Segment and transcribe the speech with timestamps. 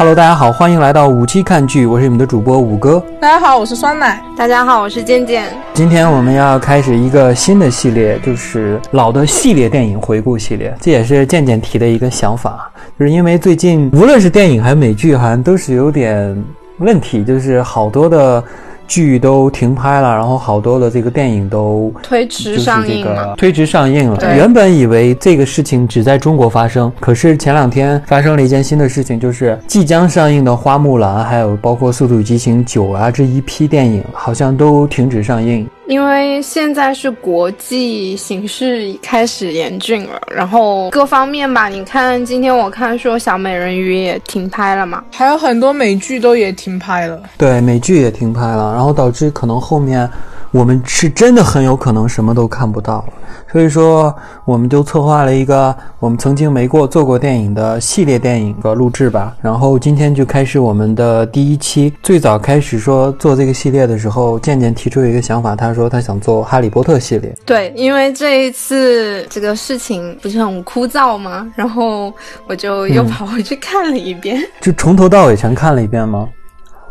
[0.00, 3.04] Hello，大家好，欢迎来到五期看剧，我是你们的主播五哥。
[3.20, 4.18] 大家好，我是酸奶。
[4.34, 5.44] 大家好，我是健健。
[5.74, 10.74] 今天我们要开始一个新的系列，就是老的系列电影回顾系列。
[10.80, 16.34] 这也是健健提的一个想法，就是因为最近无论是电影还是美剧，好像都是有点
[16.78, 18.42] 问题，就是好多的。
[18.90, 23.36] 剧都停拍了，然后好多的这个电影都推迟上映了。
[23.36, 24.18] 推迟上映了。
[24.34, 35.64] 原本以为这个事情只在中国发生，可是前两天发生了一件新的事情，就是即将上映的《花木兰》，还有包括《速度与激情九》啊这一批电影，好像都停止上映。
[35.90, 47.20] 因为现在是国际形势开始严峻了，然后各方面吧，你看今天我看说小美人鱼也停拍了嘛，还有很多美剧都也停拍了。
[47.36, 50.08] 对，美剧也停拍了，然后导致可能后面
[50.50, 53.04] 我们是真的很有可能什么都看不到。
[53.52, 59.34] 所以说，我们就策划了一个我们曾经没过做过电影的系列电影的录制吧。
[59.40, 61.92] 然后今天就开始我们的第一期。
[62.02, 67.34] 最早开始说做这个系列的时候，渐渐提出一个想法，他说他想做《哈利波特》系列。
[67.44, 71.48] 对，因为这一次这个事情不是很枯燥吗？
[71.56, 72.12] 然后
[72.46, 76.28] 我就又跑回去看了一遍，就从头到尾全看了一遍吗？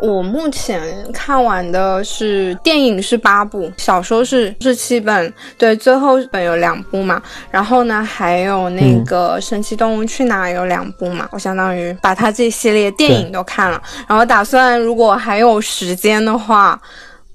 [0.02, 16.80] 我目前看完的是电影是八部，小说是是七本，对，最后本有两部嘛，然后呢还有那个《神奇动物去哪》有两部嘛，我相当于把它这系列电影都看了，然后打算如果还有时间的话，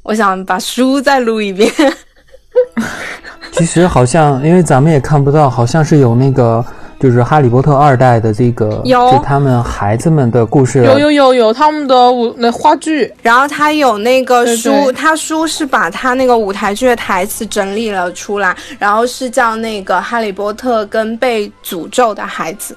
[0.02, 1.70] 我想把书再录一遍。
[3.52, 6.64] 其实好像因为咱们也看不到，好像是有那个。
[7.04, 9.22] 就是《哈利波特》二代的这个，有。
[9.22, 22.74] 他们孩子们的故事，有有有有他们的舞那话剧，然后他有那个书，他书是把他那个舞台剧的台词整理了出来，然后是叫那个《哈利波特跟被诅咒的孩子》，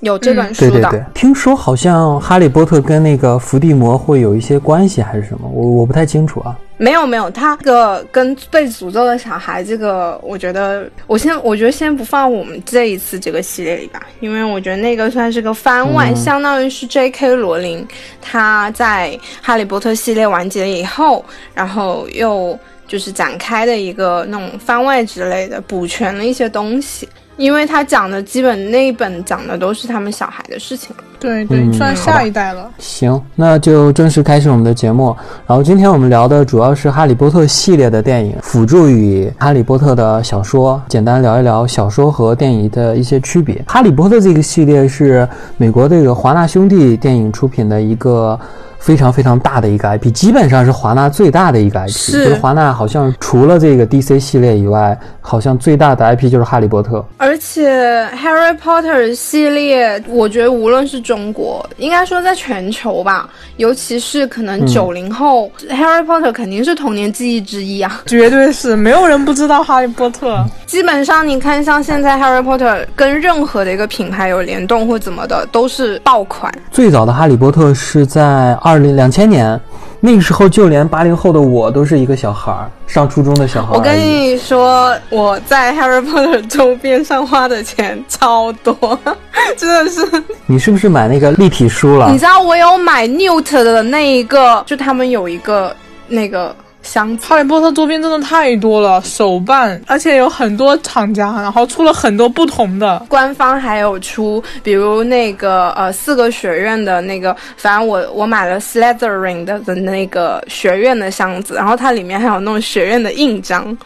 [0.00, 0.70] 有这本书的。
[0.70, 5.48] 对对对，听说好像哈利波特跟那个伏地魔会有一些关系，还是什么？
[5.52, 6.56] 我我不太清楚啊。
[6.76, 17.36] 没有没有，他这个跟被诅咒的小孩，这个我觉得，我先我觉得先不放我们这一次这个系列里吧，因为我觉得那个算是个番外，相当于是 J.K.
[17.36, 17.86] 罗琳
[18.20, 21.24] 他在哈利波特系列完结以后，
[21.54, 27.08] 然后又就是展开的一个那种番外之类的，补全了一些东西。
[27.36, 32.70] 因为他讲的基本那一本讲的都是他们小孩的事情对对，算下一代了。
[32.78, 35.16] 行，那就正式开始我们的节目。
[35.46, 43.54] 然后今天我们聊的主要是《哈利波特》系列的电影，辅助与《哈利波特》的小说，简单聊一聊小说和电影的一些区别。
[43.66, 48.38] 《哈利波特》这个系列是美国这个华纳兄弟电影出品的一个。
[48.84, 51.88] 非常非常大的一个 IP，基本上是华纳最大的一个 IP。
[51.88, 57.02] 是华纳好像除了这个 DC 系列以外，好像最大的 IP 就是哈利波特。
[57.16, 70.44] 而且 Harry Potter 系列，我觉得无论是中国，应该说在全球吧，尤其是可能九零后，Harry Potter 肯定是童年记忆之一啊， 绝对是，没有人不知道哈利波特。
[70.66, 76.52] 基本上你看，像现在 Harry Potter 跟任何的一个品牌有联动或怎么的，都是爆款。
[76.70, 78.73] 最早的哈利波特是在二。
[78.74, 79.60] 二零两千年，
[80.00, 83.76] 那个时候就连八零后的我都是一个小孩儿，上初中的小孩儿。
[83.76, 88.98] 我跟你说，我在 Harry Potter 周边上花的钱超多，
[89.56, 90.04] 真的是。
[90.46, 92.10] 你是不是买那个立体书了？
[92.10, 95.72] 你知道我有买 Newt 的那一个，就他们有一个
[96.08, 96.52] 那个。
[96.84, 103.04] 箱哈利波特周边真的太多了，手办，而且有很多厂家，然后出了很多不同的。
[103.08, 113.76] 官方还有出，比如那个呃四个学院的那个，反正我我买了 Slytherin 的的那个学院的箱子，然后它里面还有那种学院的印章，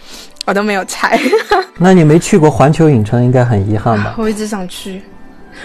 [0.45, 1.19] 我都没有拆。
[1.79, 4.17] 那你没去过环球影城，应该很遗憾吧？
[4.19, 5.01] 我一直想去。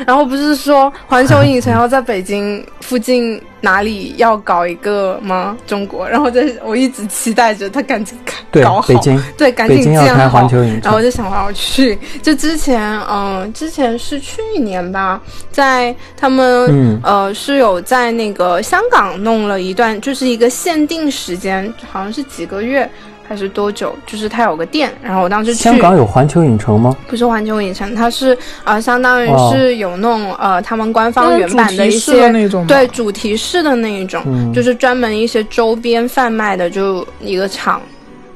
[0.06, 5.58] 然后不是说环球影城要在北京附近哪里要搞一个吗？
[5.66, 8.18] 中国，然后在我一直期待着他赶紧
[8.52, 9.02] 搞好，
[9.38, 10.50] 对，赶紧建好。
[10.82, 11.98] 然后我就想我要去。
[12.22, 22.90] 就之前，嗯，之前是去年吧，在他们呃是有在那个香港弄了一段，就是一个限定时间，好像是几个月。
[23.28, 23.96] 还是多久？
[24.06, 25.64] 就是它有个店，然后我当时去。
[25.64, 26.96] 香港有环球影城吗？
[27.08, 32.32] 不是环球影城，它是呃，相当于是有那种呃，他们官方原版的一些
[32.68, 37.82] 对主题式的那一种，就是专门一些周边贩卖的，就一个厂。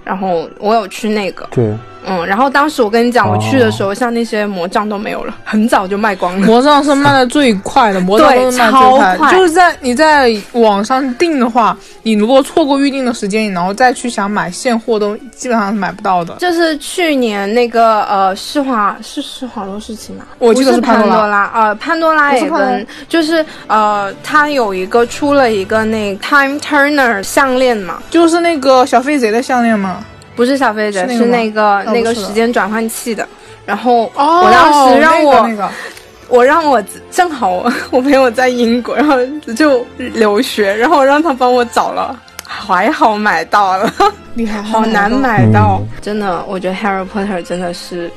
[0.07, 1.45] 然后我有去那个。
[1.51, 1.65] 对，
[2.06, 6.48] 嗯，然后当时我跟你讲，我去的时候，像那些魔杖都没有了， 很早就卖光了。
[6.48, 8.80] 魔杖是卖的最快的， 魔杖都是卖最
[9.18, 16.36] 快，就是在你在网上订的话，你如果错过预定的时间，你然后再去想买现货，都基本上是买不到的。
[16.39, 20.24] 就是去年那个呃，施华是施华洛世奇吗？
[20.39, 29.97] 我记得是潘多拉，呃，潘多拉也跟就是呃，它有一个出了一个那 Time Turner 项链嘛，就是那个小飞贼的项链吗？
[30.38, 33.28] 不是小飞贼，是那个那个时间转换器的。
[33.66, 35.69] 然后我当时让我，
[36.30, 36.81] 我让我
[37.12, 39.18] 正好 我朋友在英国，然后
[39.57, 43.92] 就留学，然后让他帮我找了，还好买到了，
[44.36, 48.10] 厉害， 好难买到，真的，我觉得 Harry Potter 真的是。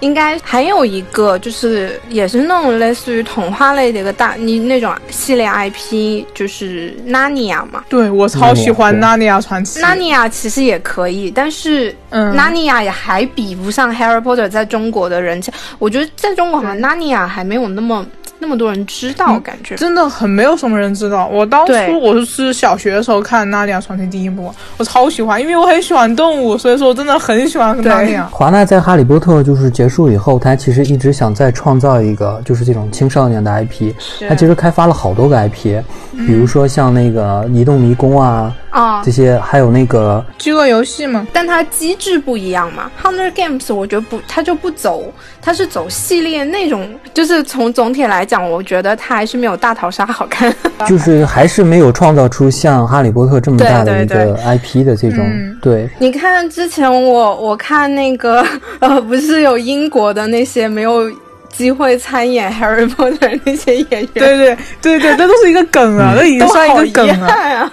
[0.00, 7.84] 应该还有一个，就是也是那种类似于童话类的一个大你那种系列 IP，就是《纳尼亚》嘛。
[7.88, 9.78] 对，我超喜欢《纳尼亚传奇》。
[9.82, 11.92] 纳尼亚其实也可以，但是
[12.34, 15.50] 《纳尼亚》也还比不上《Harry Potter》在中国的人气。
[15.78, 18.04] 我觉得在中国好像《纳尼亚》还没有那么。
[18.46, 21.26] 那么多人知道，感觉真的很没有什么人知道。
[21.26, 28.28] 我当初我是小学的时候看《纳尼亚传奇》第一部，我超喜欢，因为我很喜欢动物，所以说我真的很喜欢纳尼亚。
[28.30, 33.92] 华纳在《哈利波特》就是结束以后，他其实一直想再创造一个就是这种青少年的 IP，
[34.28, 35.82] 他其实开发了好多个 IP，
[36.12, 38.54] 比如说像那个《移动迷宫》啊。
[38.76, 42.90] 啊，这些还有那个饥饿游戏嘛，但它机制不一样嘛。
[43.02, 50.54] Hunger Games 我觉得不，它就不走，它是走系列那种，就是从总体来讲，我觉得它还是没有大逃杀好看。
[50.86, 55.26] 就是还是没有创造出像哈利波特这么大的一个 IP 的这种。
[55.62, 58.44] 对，你看之前我我看那个
[58.80, 61.10] 呃，不是有英国的那些没有。
[61.56, 67.70] 机会参演 Harry Potter 那些演员，对对对对，这都是一个梗啊，这已经算一个梗了。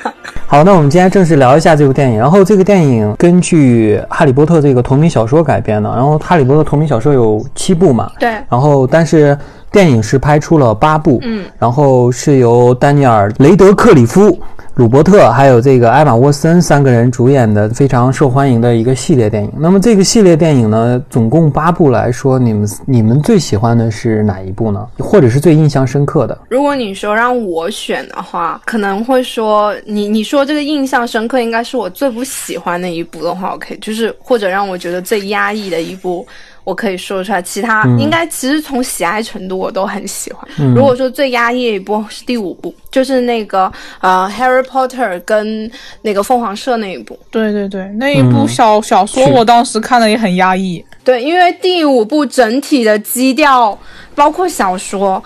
[0.48, 2.18] 好，那我们今天正式聊一下这部电影。
[2.18, 5.90] 然后这个电影根据《哈利波特》这个同名小说改编的。
[5.90, 8.10] 然后《哈利波特》同名小说有七部嘛？
[8.20, 8.30] 对。
[8.50, 9.38] 然后但是
[9.72, 14.40] 电影是拍出了八部，嗯，然后是由丹尼尔·雷德克里夫。
[14.76, 19.52] 鲁伯特还有这个艾玛沃森三个人主演的非常受欢迎的一个系列电影。
[19.56, 24.84] 那么这个系列电影呢，总共八部来说，你们你们最喜欢的是哪一部呢？
[24.98, 26.36] 或者是最印象深刻的？
[26.50, 36.26] 如果你说让我选的话，可能会说你你说这个印象深刻应该是我最不喜欢的一部的话，OK，就是或者让我觉得最压抑的一部。
[36.64, 40.48] 我可以说出来，其他应该其实从喜爱程度我都很喜欢。
[40.74, 45.70] 如果说最压抑一部是第五部，就是那个呃《Harry Potter》跟
[46.02, 47.20] 那个凤凰社那一部。
[47.30, 50.84] 对对对，那一部小小说我当时看的也很压抑。
[51.04, 53.78] 对，因为第五部整体的基调，
[54.16, 55.22] 包括小说。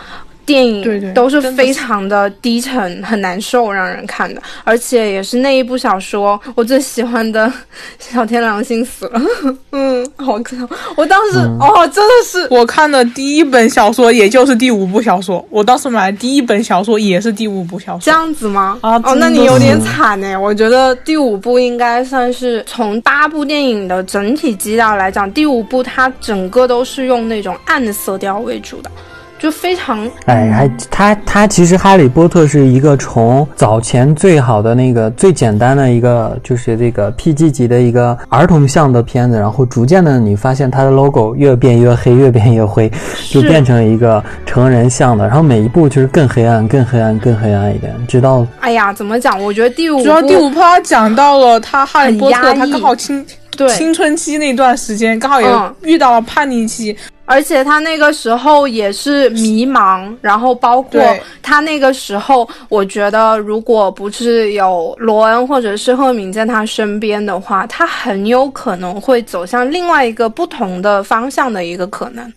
[0.48, 7.52] 电影都是非常的低沉，很难受，让人看的，而且也是那一部小说我最喜欢的
[8.00, 9.22] 小天狼星死了，
[9.74, 10.58] 嗯，好看，
[10.96, 18.80] 我当时哦，真的是我看的第一本小说，也就是第五部小说，我当时买的第一本小说也是第五部小说，这样子吗？
[18.80, 28.90] 啊，哦，那你有点惨哎，我觉得第五部应该算是从八部电影的整体基调来讲，第五部它整个都是用那种暗色调为主的。
[29.39, 42.92] 就非常哎，还他他其实《哈利波特》是一个从早前最好的那个最简单的一个就是这个 PG 级的一个儿童向的片子，然后逐渐的你发现它的 logo 越变越黑，越变越灰，
[43.30, 49.41] 就变成一个成人向的，然后每一部就是更黑暗、更黑暗、更黑暗一点，直到哎呀，怎么讲？
[49.41, 53.25] 我觉得第五主要第五部他讲到了他哈利波特，他刚好青
[53.56, 55.48] 对青春期那段时间刚好也
[55.84, 56.96] 遇到了叛逆期。
[57.29, 61.01] 而且他那个时候也是迷茫，然后包括
[61.43, 72.34] 他那个时候，我觉得如果不是有罗恩或者是赫敏在他身边的话，他很有可能会走向另外一个不同的方向的一个可能，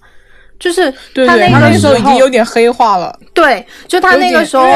[0.58, 3.16] 就是他那个时候已经有点黑化了。
[3.32, 4.66] 对，就他那个时候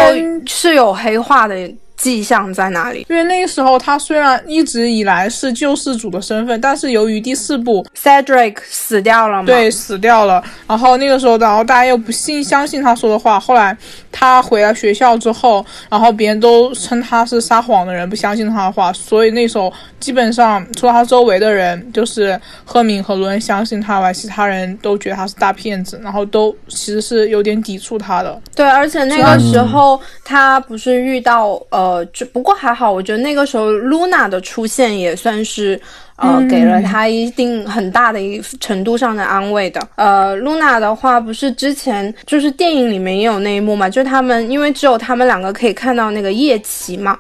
[0.47, 1.57] 是有黑化的。
[1.97, 3.07] 迹象在哪里？
[3.09, 10.43] 因为那个时候他虽然一直以来是救世主的身份，但是由于第四部 Cedric 死掉了嘛，对，死掉了。
[10.67, 13.39] 然后那个时候，然后大家又不信相信他说的话。
[13.39, 13.77] 后来
[14.11, 18.93] 他回了学校之后，然后别人都称他是撒谎的人，不相信他的话。
[18.93, 28.41] 所以那时候基本上除了他周围的人，就是赫敏和罗恩相信他外，其他人都觉得他是大骗子，然后都其实是有点抵触他的。
[28.55, 31.84] 对，而且那个时候他不是遇到呃。
[31.85, 35.79] 呃，就不过还好，我觉得那个时候 Luna 的出现也算是
[36.17, 39.87] 呃给了他一定很大的一程度上的安慰的。
[39.97, 47.19] 呃，Luna 的话不是之前就是电影里面也有那一幕嘛，就是他们因为只有他们两个可以看到那个叶奇嘛，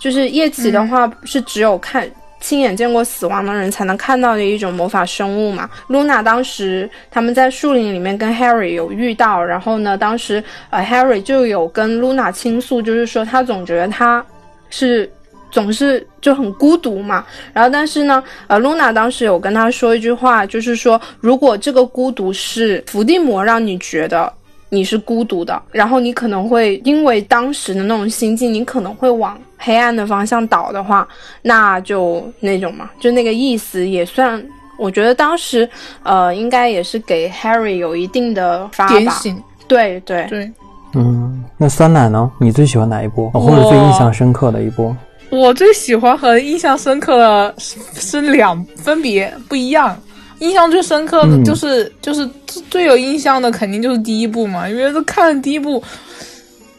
[0.00, 2.08] 就是叶奇的话是只有看
[2.40, 5.68] 亲眼见过死亡的人才能看到的一种魔法生物嘛。
[5.88, 14.24] 露娜当时他们在树林里面跟 Harry 有遇到，然后呢，当时呃 Harry 就有跟露娜倾诉，就是说他总觉得他
[14.70, 15.10] 是
[15.50, 17.24] 总是就很孤独嘛。
[17.52, 24.32] 然后但是呢，呃露娜当时有跟他说一句话，就是说如果这个孤独是伏地魔让你觉得。
[24.68, 31.06] 你是孤独的，然后你可能会因为当时的那种心境，你可能会往黑暗的方向倒的话，
[31.42, 34.44] 那就那种嘛，就那个意思也算。
[34.78, 35.66] 我觉得当时，
[36.02, 39.42] 呃，应该也是给 Harry 有一定的发点醒。
[39.66, 40.52] 对对对，
[40.94, 42.30] 嗯，那酸奶呢？
[42.38, 44.94] 你最喜欢哪一波，或者最印象深刻的一波？
[45.30, 49.96] 我最喜欢和印象深刻的是两，分别不一样。
[50.40, 52.28] 印象最深刻的就是就是
[52.70, 55.82] 最有印象的肯定就是第一部嘛，因为都看了第一部，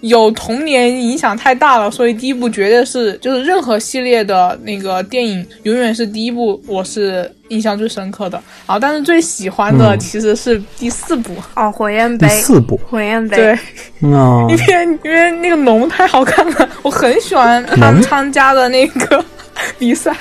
[0.02, 8.40] 有童年影响太大了，所以第一部绝对是就是任何系列的那个电影永远是第一部，我是印象最深刻的。
[8.68, 12.28] 啊，但是最喜欢的其实是第四部哦，火焰杯。
[12.28, 13.38] 第四部火焰杯。
[13.38, 13.60] 对，
[14.02, 19.26] 因为因为那个龙太好看了，我很喜欢他参加的那个
[19.80, 20.16] 比赛。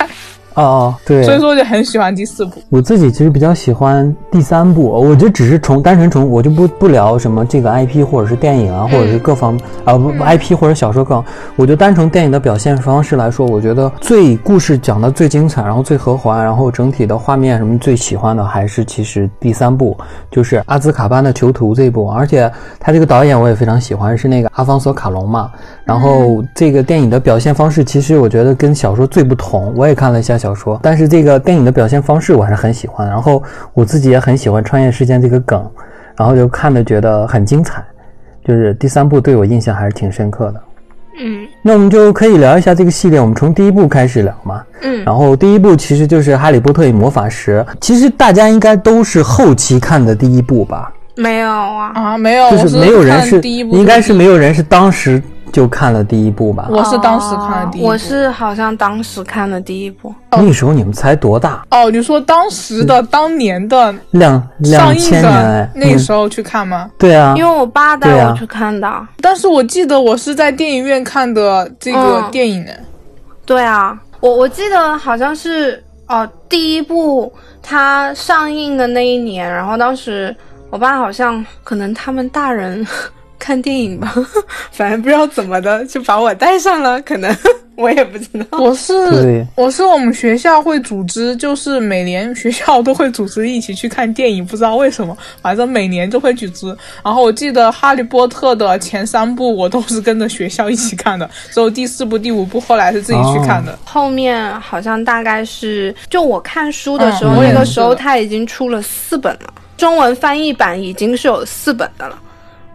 [0.57, 2.59] 哦哦，对，所以说我就很喜欢第四部。
[2.69, 11.23] 我自己其实比较喜欢第三部，我觉得只是从单纯从我就不不聊什么这个 IP 或者是电影啊，或者是各方啊不 IP 或者小说更，
[11.55, 19.95] 我就单从电影的表现方式来说，我觉得最故事讲的最精彩，然后最和环，然后整体的画面什么最喜欢的还是其实第三部，
[20.31, 25.51] 就是阿兹卡班的囚徒这一部，而且他这个导演我也非常喜欢，是那个阿方索卡隆嘛。
[25.85, 29.71] 然后这个电影的表现方式，其实我觉得跟小说最不同。
[29.77, 33.07] 我也看了一下小说，但是这个电影的表现方式我还是很喜欢。
[33.07, 33.41] 然后
[33.73, 35.65] 我自己也很喜欢穿越时间这个梗，
[36.15, 37.83] 然后就看的觉得很精彩。
[38.45, 40.61] 就是第三部对我印象还是挺深刻的。
[41.19, 43.19] 嗯，那我们就可以聊一下这个系列。
[43.19, 44.63] 我们从第一部开始聊嘛。
[44.83, 50.93] 嗯，然后第一部其实就是《哈利波特与魔法石》，其实大家应该都是后期看的第一部吧？
[51.15, 55.21] 没有啊啊，没有，就是没有人是第一部，应该是没有人是当时。
[55.51, 60.13] 就看了第一部吧，我是当时看的第一部，我是好像当时看的第一部。
[60.31, 61.65] 那时候你们才多大？
[61.71, 66.89] 哦，你说当时的当年的两两千年那时候去看吗？
[66.97, 69.07] 对啊，因为我爸带我去看的。
[69.21, 72.71] 但是我记得我是在电影院看的这个电影呢。
[73.45, 77.31] 对啊，我我记得好像是哦，第一部
[77.63, 80.35] 它上映的那一年，然后当时
[80.69, 82.85] 我爸好像可能他们大人。
[83.47, 84.13] 看电影吧，
[84.73, 87.33] 反正不知道怎么的就把我带上了，可能
[87.77, 88.57] 我也不知道。
[88.57, 96.67] 我是我是我们学校会组织，就是每年学校都会组织一起去看电影，不知道为什么，反正每年都会组织。
[97.01, 103.79] 然后我记得《哈利波特》的前三部我都是跟着学校一起看的，只有第四部、第五部后来是自己去看的。
[103.85, 112.19] 后面好像大概是就我看书的时候，那个时候他已经出了四本了，中文翻译版已经是有四本的了。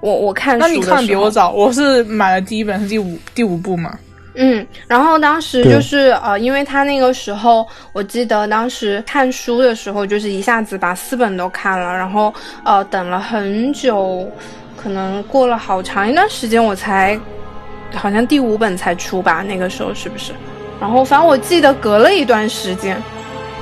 [0.02, 3.96] 我我看书，那你看比我早，我是买了第一本是第五第五部嘛。
[4.34, 14.28] 嗯，然后当时就是呃，因为他那个时候，我记得当时看书的时候，就是一下子把四本都看了，然后呃等了很久，
[14.76, 17.16] 可能过了好长一段时间，我才
[17.94, 20.32] 好像第五本才出吧，那个时候是不是？
[20.80, 23.00] 然后反正我记得隔了一段时间。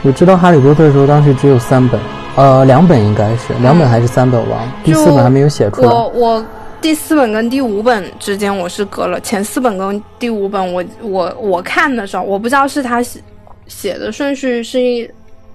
[0.03, 2.01] 我知道《哈利波特》的时候，当时只有三本。
[2.37, 5.89] 呃，两本应该是两本还是三本忘了，第四本还没有写出来。
[5.89, 6.47] 我我
[6.81, 13.21] 第四本跟第五本之间我是隔了，前四本跟第五本我我我看的时候，我不知道是他写
[13.67, 14.81] 写的顺序是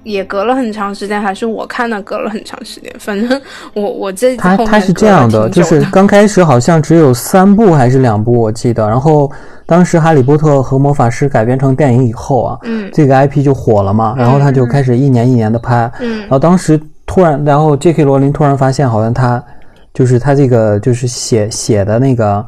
[0.03, 2.93] 也隔了很长时间，还是我看的隔了很长时间。
[2.99, 3.41] 反正
[3.73, 8.87] 我我这他他是这样的，就是刚开始好像只有三部还是两部，我记得。
[8.87, 9.31] 然后
[9.65, 18.03] 当时《哈利波特和魔法师》改编成电影以后啊，嗯，这个 IP 就火了嘛，然后他就开始一年一年的拍，嗯，然后当时突然，然后 J.K.
[18.03, 19.43] 罗琳突然发现，好像他
[19.93, 22.45] 就是他这个就是写写的那个。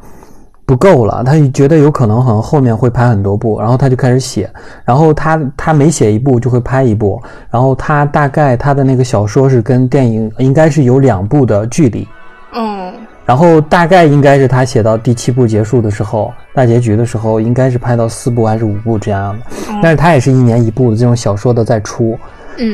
[0.68, 4.50] 不够了，他觉得有可能，可能后面会拍很多部，然后他就开始写，
[4.84, 12.06] 然后他他每写一部就会拍一部，然后他大概他的那个小说是跟电影应该是有两部的距离，
[12.54, 12.92] 嗯，
[13.28, 19.46] 然后大概应该是他写到第七部结束的时候，大结局的时候，应该是拍到四部还是五部这样的，
[19.84, 22.18] 但是他也是一年一部的这种小说的在出，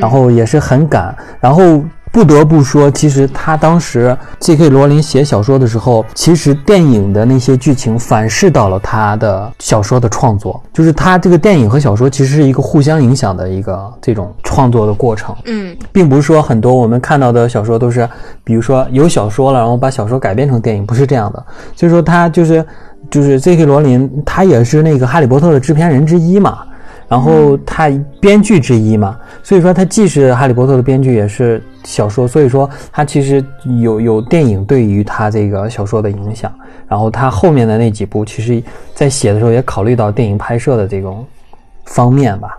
[0.00, 1.84] 然后也是很赶，然后。
[2.14, 4.68] 不得不说，其实他当时 J.K.
[4.68, 15.34] 罗琳写小说的时候，其实电影的那些剧情反噬到了他的小说的创作，就是他这个电影和小说其实是一个互相影响的一个这种创作的过程。
[15.46, 18.08] 嗯，并不是说很多我们看到的小说都是，
[18.44, 21.44] 比如说有小说了，然后把小说改编成电影，不是这样的。
[21.74, 22.64] 所以说他就是
[23.10, 23.64] 就是 J.K.
[23.64, 26.58] 罗琳，他也是那个《哈利波特》的制片人之一嘛。
[27.08, 33.44] 然后他编剧之一嘛，所以说他既是哈利波特的编剧，也是小说，所以说他其实
[33.80, 36.52] 有有电影对于他这个小说的影响。
[36.86, 38.62] 然后他后面的那几部，其实
[38.94, 41.24] 在写的时候也考虑到电影拍摄的这种
[41.86, 42.58] 方面吧。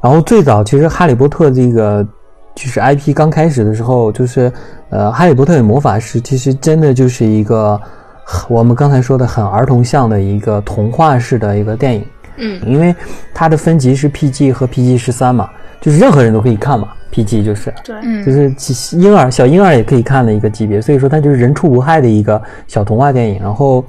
[0.00, 2.06] 然后最早其实哈利波特这个
[2.54, 4.50] 就是 IP 刚开始的时候，就是
[4.88, 7.78] 呃哈利波特与魔法师，其实真的就是一个
[8.48, 12.04] 我们刚才说的很儿童向的一个童话式的一个电影。
[12.40, 12.94] 嗯，因为
[13.32, 15.48] 它的分级是 PG 和 PG 十三嘛，
[15.80, 17.72] 就是任何人都可以看嘛，PG 就是。
[17.84, 23.84] 对，就是婴儿小婴儿也可以看的一个级别，所以说它就是人畜无害的一个小童话电影，然后。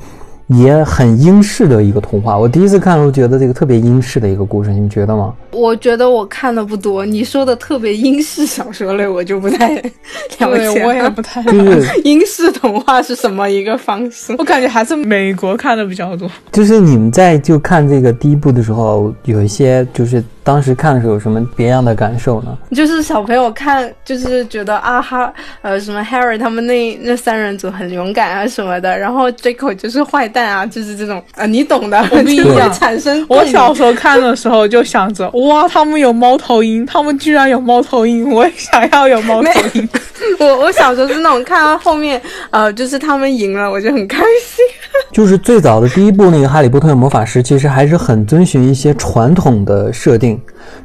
[0.58, 5.34] 也很英式的一个童话，我第一次看的时候觉得这个特别英式的一个故事，你们觉得吗？
[5.52, 10.84] 我觉得我看的不多，你说的特别英式小说类，我就不太了解。
[10.86, 11.44] 我也不太。
[11.44, 14.36] 就是 英式童话是什么一个方式？
[14.38, 16.30] 我感觉还是美国看的比较多。
[16.52, 20.24] 就是你们在就看这个第一部的时候，有一些就是。
[20.44, 22.58] 当时看的时候有什么别样的感受呢？
[22.76, 25.32] 就是小朋友看，就是觉得啊哈，
[25.62, 32.00] 呃，什么 Harry 他们那那三人组很勇敢啊什么的，然后 Draco 就是坏蛋啊，就是这种啊，你懂的。
[32.12, 39.88] 我跟你讲，产生我小时候看的时候就想着， 哇，他们有猫头鹰，他们居然有猫头鹰，我也想要有猫头鹰。
[40.40, 42.22] 我我小时候是那种看到后面，
[42.52, 44.66] 呃，就是他们赢了，我就很开心。
[45.12, 50.40] 就是最早的第一部那个《哈利波特与魔法石》，其实还是很遵循一些传统的设定。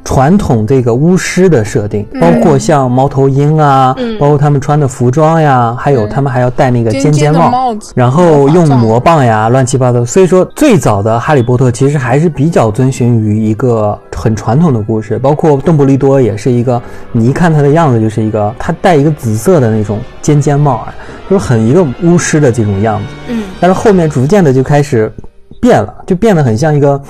[0.07, 10.05] 传统这个巫师的设定，包括像猫头鹰啊，包括他们穿的服装呀，还有他们还要戴那个尖尖帽，然后用魔棒呀，乱七八糟。
[10.05, 15.19] 所以说，最早的哈利波特其实还是比较遵循于一个很传统的故事。
[15.19, 20.95] 包括邓布利多也是一个，你一看他的样子就是一个，他戴一个紫色的那种尖尖帽啊，
[21.29, 23.07] 就是很一个巫师的这种样子。
[23.27, 25.11] 嗯，但是后面逐渐的就开始
[25.59, 27.01] 变了，就变得很像一个。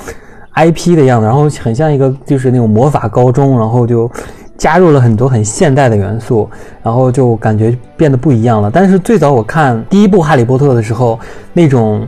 [0.57, 4.09] IP 的样子，然后很像一个就是那种魔法高中，然后就
[4.57, 6.49] 加入了很多很现代的元素，
[6.81, 8.71] 然后就感觉变得不一样了。
[8.73, 11.19] 但是最早我看第一部《哈利波特》的时候，
[11.53, 12.07] 那种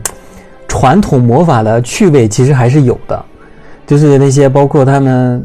[0.66, 3.24] 传统魔法的趣味其实还是有的，
[3.86, 5.44] 就是那些包括他们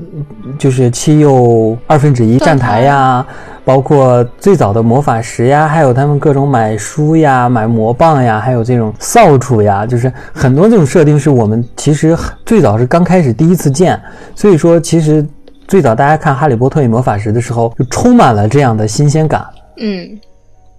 [0.57, 3.25] 就是七又二分之一站台呀。
[3.65, 12.15] 包括最早的魔法石呀，还有他们各种买书呀、买魔棒呀，还有这种扫帚呀，就是很多这种设定是我们其实
[12.45, 13.99] 最早是刚开始第一次见，
[14.35, 15.25] 所以说其实
[15.67, 19.43] 最早大家看《哈利波特与魔法石》的时候，就充满了这样的新鲜感。
[19.77, 20.19] 嗯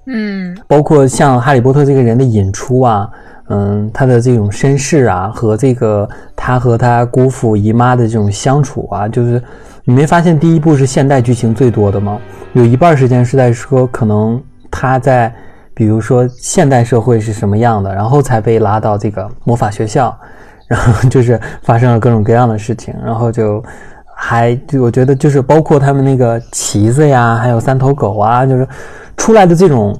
[0.07, 3.11] 嗯，包括像哈利波特这个人的引出啊，
[3.49, 9.43] 嗯，他的这种身世啊，和这个他和他姑父姨妈的这种相处啊，就是
[9.85, 12.19] 你没发现第一部是现代剧情最多的吗？
[12.53, 15.33] 有一半时间是在说，可能他在，
[15.75, 20.17] 比如说现代社会是什么样的，然后才被拉到这个魔法学校，
[20.67, 23.63] 然后就是发生了各种各样的事情，然后就
[24.15, 28.67] 还就我觉得就是包括他们那个旗子呀，还有三头狗啊，就是
[29.17, 29.99] 出来的这种。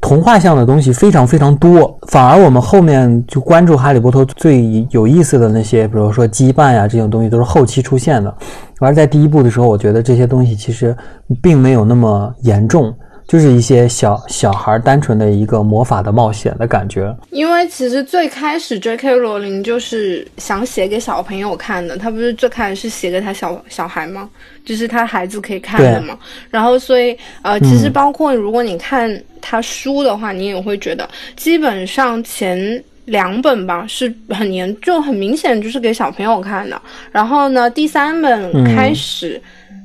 [0.00, 8.36] 童话像的东西非常非常多，反而我们后面就关注哈利波特最有意思的那些，比如说羁绊呀这种东西都是后期出现的，
[8.80, 10.94] 而在第一部的时候，我觉得这些东西其实
[11.40, 12.94] 并没有那么严重。
[13.26, 17.14] 就是一些小小孩单纯的一个魔法的冒险的感觉。
[17.30, 19.14] 因为其实最开始 J.K.
[19.14, 24.28] 罗琳就是想写给小朋友看的，他不是最开始是写给他小小孩吗？
[24.64, 26.18] 就是他孩子可以看的嘛。
[26.50, 36.80] 然后所以呃，其实包括如果你看他书的话，你也会觉得基本上前两本吧是很严就很明显就是给小朋友看的。
[37.10, 39.40] 然后呢，第三本开始。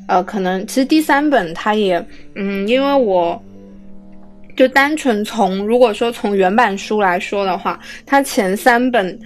[0.10, 3.40] 呃，可能其实第三本它也，嗯，因为我
[4.58, 9.20] 就单纯从如果说从原版书来说的话，它前三本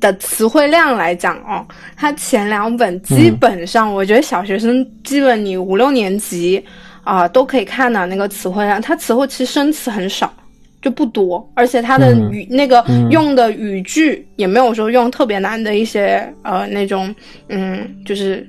[0.00, 1.64] 的词汇量来讲哦，
[1.96, 6.60] 它前两本基本上我觉得小学生基本你五六年级
[7.04, 10.34] 啊都可以看的那个词汇量，它词汇其实生词很少，
[10.82, 17.14] 就不多，而且它的语那个用的语句也没有说用特别难的一些呃那种
[17.48, 18.44] 嗯就是。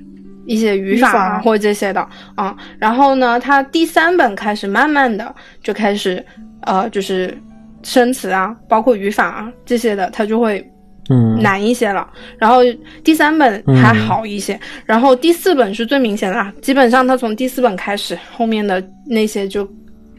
[0.48, 2.00] 一些语法啊或者这些的
[2.34, 5.32] 啊，然后呢，他第三本开始慢慢的
[5.62, 6.24] 就开始，
[6.62, 7.36] 呃，就是
[7.82, 10.66] 生词啊，包括语法啊这些的，他就会
[11.10, 12.08] 嗯难一些了。
[12.38, 12.60] 然后
[13.04, 19.70] 第三本还好一些，然后第四本是最明显的啊，基本上他从第四本开始，后面的那些就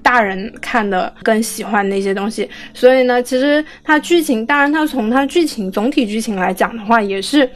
[0.03, 2.47] 大人看的更喜欢那些东西。
[2.71, 7.49] 所以呢，其实它剧情，当然它从它剧情总体剧情来讲的话，也是。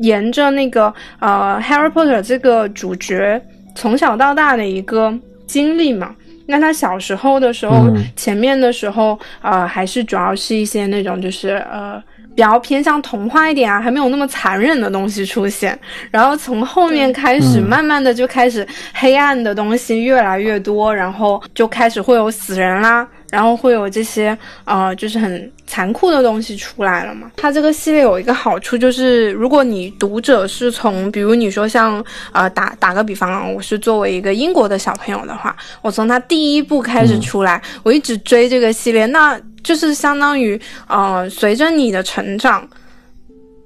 [0.00, 3.40] 沿着那个呃，Harry Potter 这个主角
[3.74, 5.12] 从小到大的一个
[5.46, 6.14] 经历嘛，
[6.46, 7.86] 那他小时候的时候，
[8.16, 12.02] 前面的时候，呃，还是主要是一些那种就是呃
[12.34, 15.78] 比较偏向童话一点啊，还没有那么残忍的东西出现。
[16.10, 23.06] 然后从后面开始，慢慢的就开始黑暗的东西越来越多，然后就开始会有死人啦。
[23.30, 27.30] 然后会有这些呃，就是很残酷的东西出来了嘛。
[27.36, 42.68] 它这个系列有一个好处就是，如果你读者是从，比如你说像呃打打个比方啊，我是作为一个英国的小朋友的话，我从它第一部开始出来，我一直追这个系列，那就是相当于呃，随着你的成长，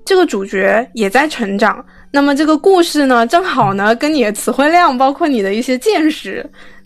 [0.05, 6.44] 这个主角也在成长，那么这个故事呢，正好呢跟你的词汇量，包括你的一些见识。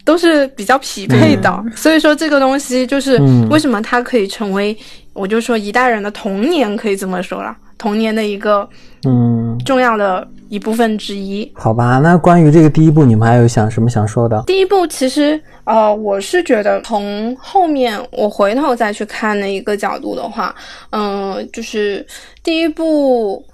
[0.09, 4.75] 都是比较匹配的，所以说这个东西就是为什么它可以成为，
[5.12, 8.66] 我就说一代人的童年，可以这么说了，童年的一个
[9.07, 11.53] 嗯重要的一部分之一。
[11.55, 14.42] 好吧，那关于这个第一部，你们还有想什么想说的？
[14.47, 20.55] 第一部其实呃，我是觉得从后面我回头再去看的一个角度的话，
[20.88, 22.07] 嗯，就是
[22.42, 23.44] 第一部，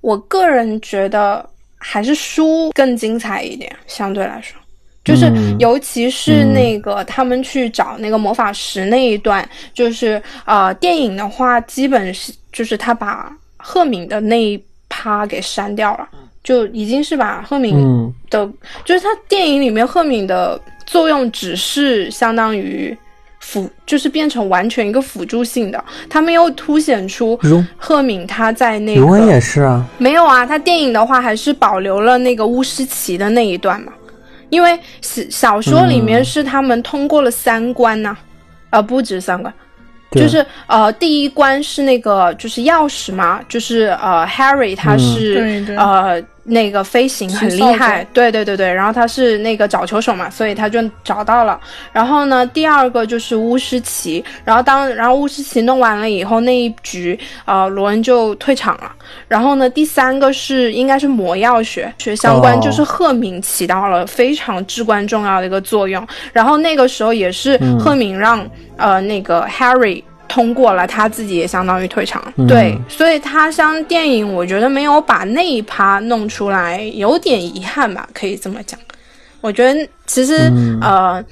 [0.00, 1.44] 我个人觉得
[1.76, 4.58] 还是书更精彩一点，相对来说。
[5.08, 16.06] 就是，尤其是那个他们去找那个魔法石那一段，就是呃，电影的话，基本是就是他把赫敏的那一趴给删掉了，
[16.44, 18.46] 就已经是把赫敏的，
[18.84, 22.96] 就是他电影里面赫敏的作用只是相当于
[23.40, 27.38] 辅，就是变成完全一个辅助性的，他没有凸显出
[27.76, 33.92] 赫敏他在那个也是啊，没有啊，他电影的话还是保留了那个巫师旗的那一段嘛。
[34.50, 38.16] 因为小小说里面是他们通过了三关呐，
[38.70, 39.52] 呃，不止三关，
[40.12, 46.22] 就是呃，第一关是那个就是钥匙嘛，就是呃，Harry 他是呃。
[46.48, 51.60] 那个飞行很厉害，对对对对，然后他是那个找球手嘛，所以他就找到了。
[51.92, 58.90] 然后呢，第二个就是巫师奇，然后当然后巫师奇弄完了以后，那一局呃罗恩就退场了。
[59.28, 66.06] 然后呢，第三个是应该是魔药学学相关，就是赫敏起到了非常至关重要的一个作用。
[66.32, 70.02] 然后那个时候也是赫敏让呃那个 Harry。
[70.28, 78.78] 通过了，他自己也相当于退场，对，所以他像电影，我觉得没有把那一趴弄出来，有点遗憾吧，可以这么讲。
[79.40, 81.24] 我觉得其实呃，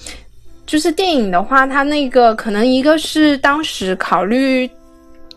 [0.67, 4.69] 就是电影的话，他那个可能一个是当时考虑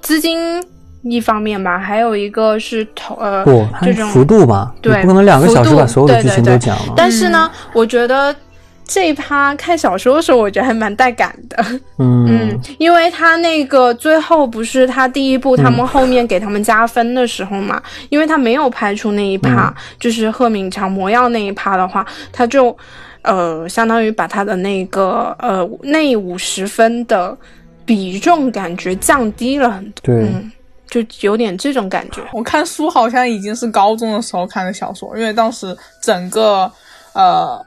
[0.01, 0.63] 资金
[1.03, 3.43] 一方面吧，还有一个是投呃
[3.81, 6.93] 这种幅度吧，对，不可能两个小时把所有的剧情都讲了。
[6.95, 8.33] 但是呢，我觉得。
[8.89, 11.63] 这一趴看小说的时候，我觉得还蛮带感的。
[11.99, 22.75] 嗯，因为他那个最后不是他第一部，他们后面给他们加分的时候嘛，因为他没有拍出那一趴，就是贺敏强魔药那一趴的话，他就
[23.21, 27.37] 呃，相当于把他的那个呃那五十分的
[27.85, 30.15] 比重感觉降低了很多。
[30.15, 30.27] 对，
[30.89, 32.23] 就有点这种感觉。
[32.33, 36.71] 我看书好像已经是高中的时候看的小说，因为当时整个
[37.13, 37.63] 呃。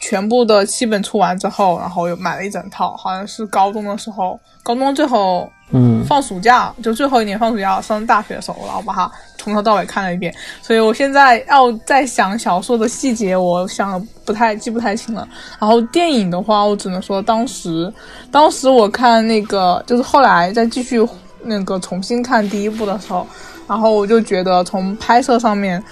[0.00, 10.34] 全部的七本出完之后，然后又买了一整套，好像是高中的时候，高中最后，嗯，放暑假就最后一年放暑假上大学的时候，然后把它从头到尾看了一遍。
[10.62, 15.28] 所以我现在要再想小说的细节，我想不太记不太清了。
[15.58, 17.92] 然后电影的话，我只能说当时，
[18.30, 21.06] 当时我看那个，就是后来再继续
[21.42, 23.26] 那个重新看第一部的时候，
[23.68, 25.82] 然后我就觉得从拍摄上面。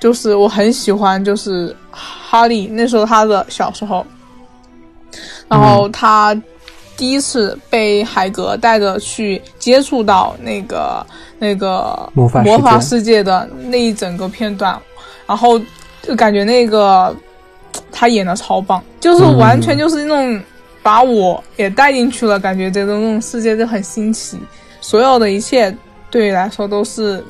[0.00, 4.06] 就是我很喜欢，就是哈利那时候他的小时候，
[5.48, 6.40] 然后他
[6.96, 11.04] 第一次被海格带着去接触到那个
[11.40, 14.80] 那个魔法魔法世界的那一整个片段，
[15.26, 15.60] 然后
[16.02, 17.12] 就感觉那个
[17.90, 20.40] 他演的超棒，就是完全就是那种
[20.80, 24.38] 把我也带进去了，感觉这种那种世界就很新奇，
[24.80, 25.76] 所有的一切
[26.08, 27.24] 对于来说都是。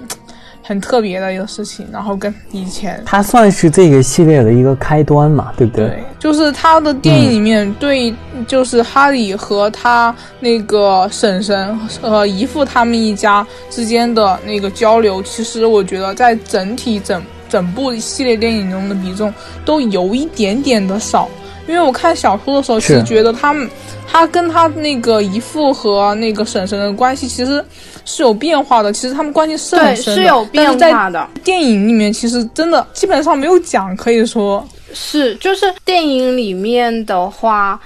[0.69, 5.87] 很特别的一个事情，然后跟以前，它算是这个系列的一个开端嘛，对不对？
[5.87, 8.15] 对，就是他的电影里面对，
[8.47, 19.33] 就是哈利和他那个婶婶和姨父他们一家之间的那个交流，其实我觉得在整体整整部系列电影中的比重
[19.65, 21.31] 都有一点点的少，
[21.69, 23.71] 因为我看小说的时候，其实觉得他们
[24.11, 27.65] 他跟他那个姨父和那个婶婶的关系其实。
[28.11, 31.29] 是有变化的，其实他们关系是很深的，是有变化的。
[31.45, 37.79] 电影里面其实真的基本上没有讲，可以说是就是电影里面的话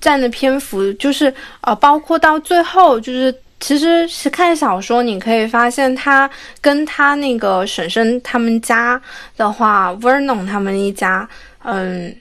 [0.00, 6.30] 占的篇幅就是呃，包括到最后就是其实是看小说，你可以发现他
[6.62, 8.98] 跟他那个婶婶他们家
[9.36, 11.28] 的话，Vernon 他们一家，
[11.62, 12.16] 嗯，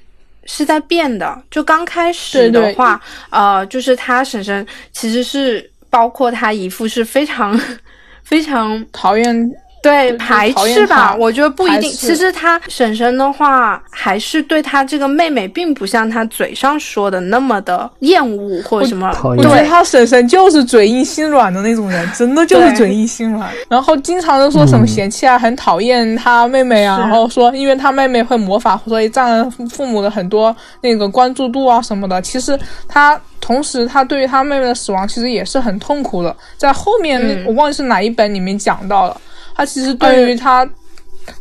[0.48, 1.40] 是在变的。
[1.52, 5.70] 就刚开始的话，呃，就是他婶婶其实是。
[5.90, 7.58] 包括他姨父是非常
[8.22, 9.52] 非常讨厌。
[9.82, 11.90] 对排斥吧，我觉得不一定。
[11.92, 19.08] 其实他婶婶的话，还是对他这个妹妹，并不像他嘴上说的那么的厌恶或者什么。
[19.24, 23.50] 我觉得他婶婶就是嘴硬心软的那种人，真的就是嘴硬心软。
[23.70, 32.22] 然后经常都说什么嫌弃啊，很讨厌他妹妹啊，然后说因为他妹妹会魔法，所以占了父母的很多那个关注度啊什么的。
[32.22, 36.36] 其实他同时，他对于他妹妹的死亡，其实也是很痛苦的。
[36.58, 39.16] 在后面我忘记是哪一本里面讲到了。
[39.58, 40.66] 他其实对于他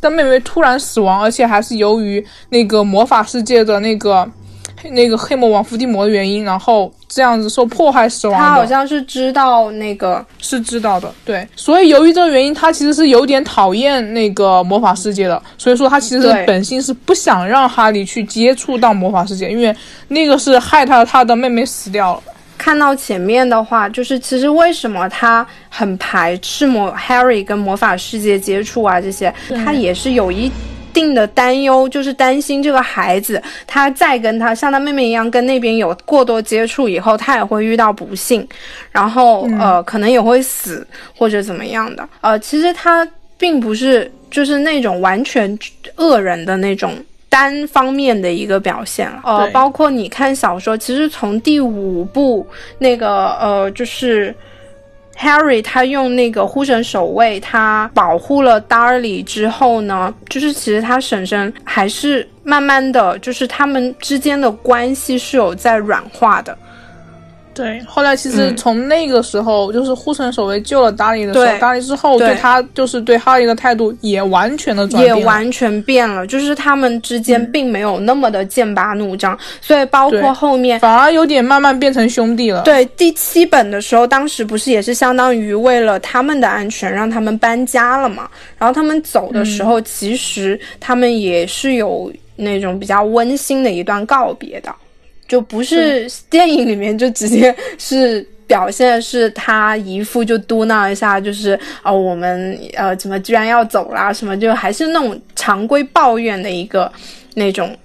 [0.00, 4.26] 的妹妹突然死亡，而且还是由于那个魔法世界的那个
[4.90, 8.40] 那个黑魔王伏地魔的原因，然后这样子受迫害死亡。
[8.40, 11.46] 他好像是知道那个是知道的，对。
[11.54, 15.40] 所以由于这个原因，他其实是有点讨厌那个魔法世界的。
[15.58, 19.76] 所以说他其实本心是不想让哈利去接触到魔法世界，因为
[20.08, 22.22] 那个是害他他的妹妹死掉了。
[22.66, 29.00] 看到前面的话，就是其实为什么他很排斥魔 Harry 跟魔法世界接触啊？
[29.00, 29.32] 这些
[29.64, 30.50] 他也是有一
[30.92, 38.44] 定的担忧，就是担心这个孩子他再跟他像他妹妹一样跟那边有过多接触以后，他也会遇到不幸，
[38.90, 40.84] 然后呃可能也会死
[41.16, 42.08] 或者怎么样的。
[42.20, 43.06] 呃，其实他
[43.38, 45.56] 并不是就是那种完全
[45.98, 46.96] 恶人的那种。
[47.36, 52.46] 单方面的一个表现了，呃，包括你看小说，其实从第五部
[52.78, 54.34] 那个呃，就是
[55.18, 66.56] Harry 他用那个护神守卫，他保护了 Darly 之后呢，就是其实他婶婶还是慢慢的就是他们之间的关系是有在软化的。
[67.56, 82.60] 对，后来其实从那个时候，就是护城守卫救了达利的时候，达利之后对他就是对哈利的态度也完全的转变，也完全变了，就是他们之间并没有那么的剑拔弩张，所以包括后面反而有点慢慢变成兄弟了。
[82.62, 88.28] 对，第七本的时候，当时不是也是相当于为了他们的安全让他们搬家了嘛？
[88.58, 94.74] 然后他们走的时候，其实他们也是有那种比较温馨的一段告别的。
[95.28, 106.90] 就不是电影里面就直接是表现是他姨父就嘟囔一下，就是哦我们呃怎么居然要走啦什么，就还是那种常规抱怨的一个
[107.34, 107.76] 那种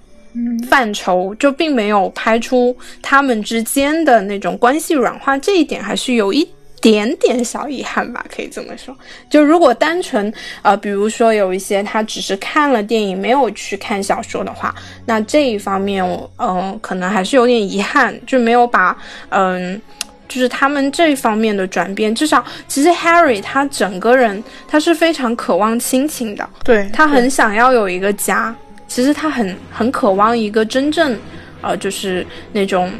[0.68, 6.48] 范畴，就并没有拍出他们之间的那种关系软化，这一点还是有一。
[6.82, 8.94] 点点小遗憾吧，可以这么说。
[9.30, 10.30] 就如果单纯
[10.62, 14.74] 呃，比如说有一些他只是看了电影，没有去看小说的话，
[15.06, 19.80] 那这一方面我，嗯，可能还是有点遗憾，就没有把嗯，
[20.28, 22.12] 就是他们这方面的转变。
[22.12, 28.52] 至少，其实 Harry 他整个人他是非常渴望亲情的，对他很想要有一个家。
[28.88, 31.16] 其实他很很渴望一个真正，
[31.60, 32.92] 呃，就是那种。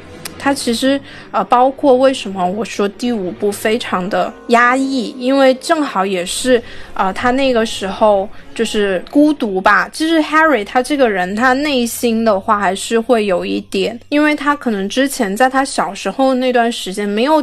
[0.44, 1.00] 他其实，
[1.30, 6.60] 呃，包括为什么我说第五部非常的压抑，因为正好也是，
[6.94, 9.88] 呃，他那个时候就是孤独吧。
[9.92, 17.40] 其实 Harry 他这个人，他内心的话还是会有一点，因为他可能之前在他小时候那段时间没有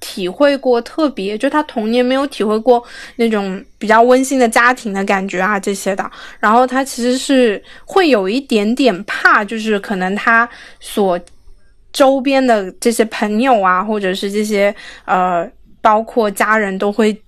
[0.00, 2.82] 体会过特别，就他童年没有体会过
[3.14, 6.10] 那种比较温馨的家庭的感觉啊这些的。
[6.40, 10.48] 然后他其实是会有一点点怕，就是可能他
[10.80, 11.16] 所。
[11.92, 14.74] 周边的这些朋友啊，或者是这些
[15.04, 15.48] 呃，
[15.80, 17.20] 包括家人都会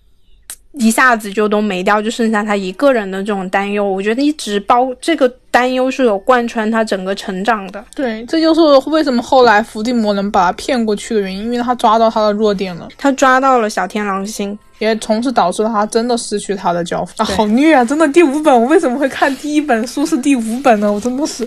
[0.73, 3.85] 一下子就都没掉，就剩下他一个人的这种担忧。
[3.85, 7.85] 我觉得一直包这个担忧是有贯穿他整个成长的。
[7.95, 17.85] 对，这就是为什么后来伏地魔能把他骗过去的原因，因为他抓到他的弱点了，他抓到了小天狼星，也从此导致了他真的失去他的教父啊， 好虐啊！
[17.85, 20.91] 真的，第五本我为什么会看第一本书是第五本呢？
[20.91, 21.47] 我真的是。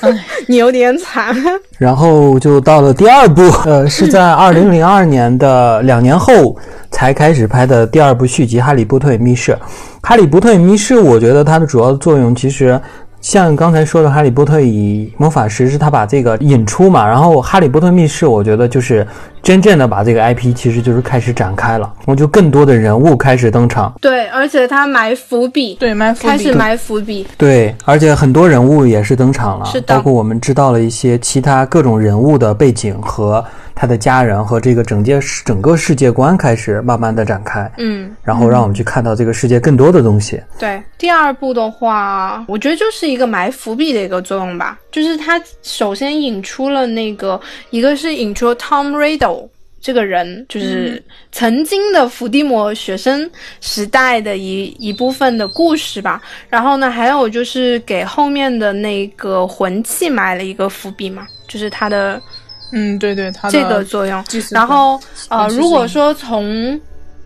[0.46, 1.34] 你有点惨，
[1.78, 6.56] 然后就到了第二部，呃，是在二零零二年的两年后
[6.90, 9.52] 才开始拍的第二部续集《哈利波特与密室》。
[10.02, 12.80] 《哈利波特与密室》，我觉得它的主要作用其实。
[13.24, 19.04] 像刚才说的《哈利波特以魔法石》，是他把这个引出嘛，然后《哈利波特密室》，我觉得就是
[19.42, 23.90] 真正的把这个 IP，其实就是开始展开了，我就更多的人物开始登场。
[23.98, 27.26] 对，而且他埋伏笔，对，埋伏开始埋伏笔。
[27.38, 33.42] 对，而且很多人物也是登场了，是的，包括我们知道了一些其他各种人物的背景和。
[33.76, 40.40] 他的家人和这个整件整个世界观开始慢慢的展开，嗯，然后让我们去看到这个世界更多的东西。
[40.58, 49.48] 对，第二部的话，我觉得就是一个埋伏笔的一个作用吧，就是他首先引出了那个，一个是引出 Tom Riddle
[49.80, 53.28] 这个人，就是曾经的伏地魔学生
[53.60, 56.22] 时代的一一部分的故事吧。
[56.48, 62.22] 然后呢，还有就是给后面的那个魂器埋了一个伏笔嘛，就是他的。
[62.74, 64.22] 嗯，对对，这个作用。
[64.50, 66.78] 然后，呃，如果说从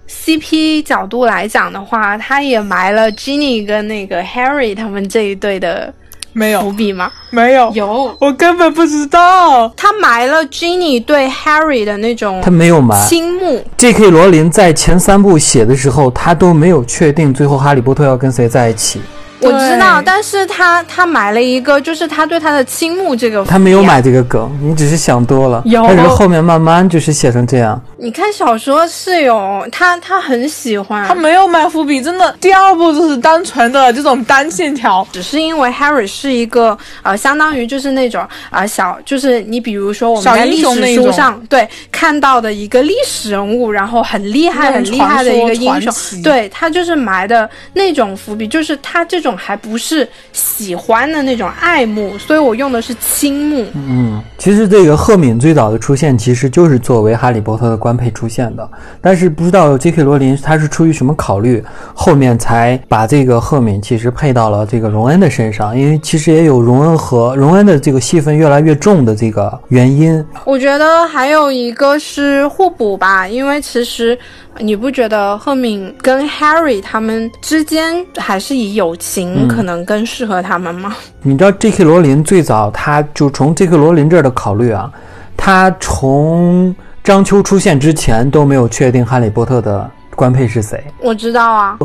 [0.08, 5.92] CP 角度来讲的话，他也埋了 Ginny 跟那个 Harry 他们这一对的。
[6.34, 7.10] 没有伏笔吗？
[7.30, 9.68] 没有，有，我根本不知道。
[9.70, 13.64] 他埋了 Ginny 对 Harry 的那种，他没有埋心慕。
[13.76, 14.08] J.K.
[14.10, 19.00] 罗琳在前三部写的时候，他都没有确定最后哈利波特要跟谁在一起。
[19.40, 23.44] 我知道，但是他他买了一个，就是他对他的倾慕这个。
[23.44, 25.62] 他没有买这个梗，你只是想多了。
[25.64, 27.80] 有，但是后面慢慢就是写成这样。
[27.96, 31.06] 你看小说是有他，他很喜欢。
[31.06, 32.34] 他没有买伏笔，真的。
[32.40, 49.27] 第二部就是单纯的这种单线条，只是因为 Harry 是一个呃，相当于就是那种啊小，就是你比如说我们在历史书上对看到的一个历史人物，然后很厉害很厉害的一个英雄，对他就是埋的那种伏笔，就是他这种。
[49.36, 53.66] 还不是喜欢的那种爱慕，所以我用的是倾慕。
[53.74, 58.68] 嗯，其实这个赫敏最早的出现，其实就是作为哈利波特的官配出现的。
[59.00, 60.02] 但是不知道 J.K.
[60.02, 61.62] 罗琳他是出于什么考虑，
[61.94, 65.76] 后面才把这个赫敏其实配到了这个荣恩的身上。
[65.76, 70.24] 因为其实也有荣恩和荣恩的这个戏份越来越重的这个原因。
[70.44, 74.18] 我觉得还有一个是互补吧，因为其实。
[74.60, 80.96] 你不觉得赫敏跟 Harry 他们之间还是以友情可能更适合他们吗？
[81.22, 81.84] 你知道 J.K.
[81.84, 83.76] 罗琳最早他就从 J.K.
[83.76, 84.90] 罗琳这儿的考虑啊，
[85.36, 90.82] 他从章丘出现之前都没有确定哈利波特的官配是谁。
[91.00, 91.78] 我知道啊，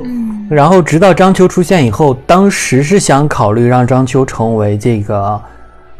[0.49, 5.39] 然后直到章丘出现以后，当时是想考虑让章丘成为这个。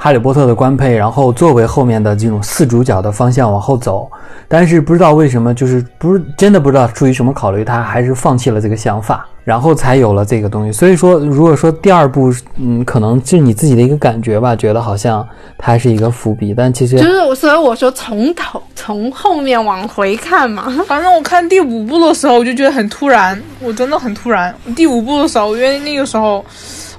[0.04, 4.12] 哈利波特的官配，然后作为后面的这种四主角的方向往后走，
[4.50, 10.74] 但是不知道为什么，就是不是真的不知道出于什么考虑，他还是放弃了这个想法，然后才有了这个东西。
[10.74, 15.26] 所以说，如果说第二部，嗯，可能是你自己的一个感觉吧，觉得好像
[15.58, 20.70] 它是一个伏笔，但其实就是，所以我说从头从后面往回看嘛。
[20.86, 24.54] 反正我看第五部的时候，我就觉得很突然，我真的很突然。
[24.76, 26.44] 第五部的时候，因为那个时候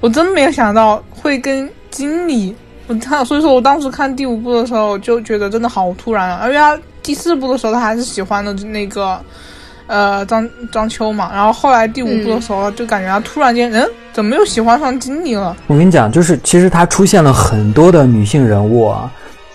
[0.00, 2.56] 我真没有想到会跟经理。
[2.86, 6.46] 我看，所以说我当时看第五部的时候就觉得真的好突然啊！
[6.46, 9.18] 因为他第四部的时候他还是喜欢的那个，
[9.86, 15.56] 呃张张秋嘛，然后后来第五部的时候就感觉他突然间，嗯，怎么又喜欢上金妮了？
[15.66, 19.10] 我跟你讲，就是其实他出现了很多的女性人物啊，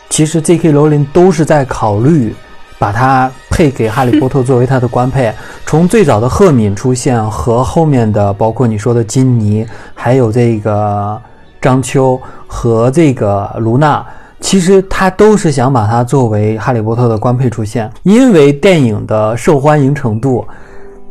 [0.10, 0.72] 其实 J.K.
[0.72, 2.34] 罗琳都是在考虑
[2.80, 5.32] 把他配给哈利波特作为他的官配，
[5.68, 9.64] 从最早的赫敏出现和后面的包括你说的金妮，
[9.94, 11.22] 还有这个。
[11.62, 14.06] 张秋和这个卢娜，
[14.40, 20.46] 其实他都是想把它作为哈利波特的官配出现，因为电影的受欢迎程度，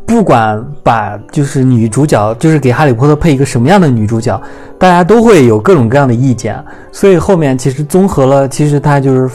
[0.06, 4.40] 不管把就是女主角，就是给哈利波特配一个什么样的女主角，
[4.78, 6.58] 大家都会有各种各样的意见，
[6.90, 9.30] 所以后面其实综合了，其实他就是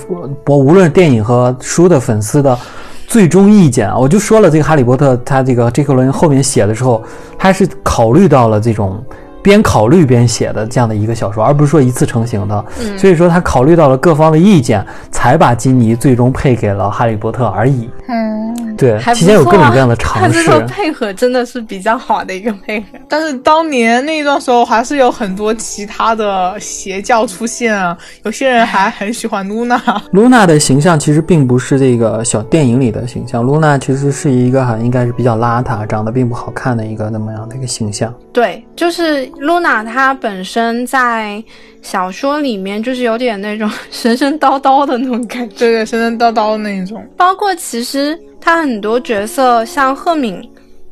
[0.47, 2.58] 我无论电影和书的粉丝的
[3.06, 5.93] 最终意见啊，我就说了这个哈利波特，他这个 J.K.
[5.93, 7.04] 罗琳后面写的时候，
[7.38, 8.99] 他是考虑到了这种。
[9.43, 12.65] 边考虑边写的这样的一个小说，而不是说一次成型的。
[12.97, 17.89] 所以说他考虑到了各方的意见，才把金妮最终配给了哈利波特而已。
[18.08, 20.43] 嗯，对，期间有各种各样的尝 试。
[20.43, 22.88] 他这个配合真的是比较好的一个配合。
[23.07, 27.97] 但是当年那一段时候，还是有很多其他的邪教出现啊。
[28.23, 29.81] 有些人还很喜欢露娜。
[30.12, 33.43] 露娜的形象其实并不是这个小电影里的形象。
[33.43, 38.13] 露娜其实是一个哈，应该是比较邋遢、长得并不好看的一个那么样的一个形象。
[38.31, 39.13] 对，就是。
[39.39, 41.43] 露娜她本身在
[41.83, 47.05] 小说里面就是有点那种 神神叨叨的那种感觉，对对，神神叨叨的那种。
[47.15, 50.41] 包括其实他很多角色，像赫敏，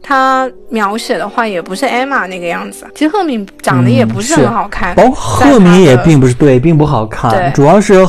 [0.03, 2.85] 他描写的话也不是艾玛那个样子。
[2.93, 7.51] 其实赫敏长得也不是很好看，包括赫敏也并不是对，并不好看。
[7.53, 8.05] 主要是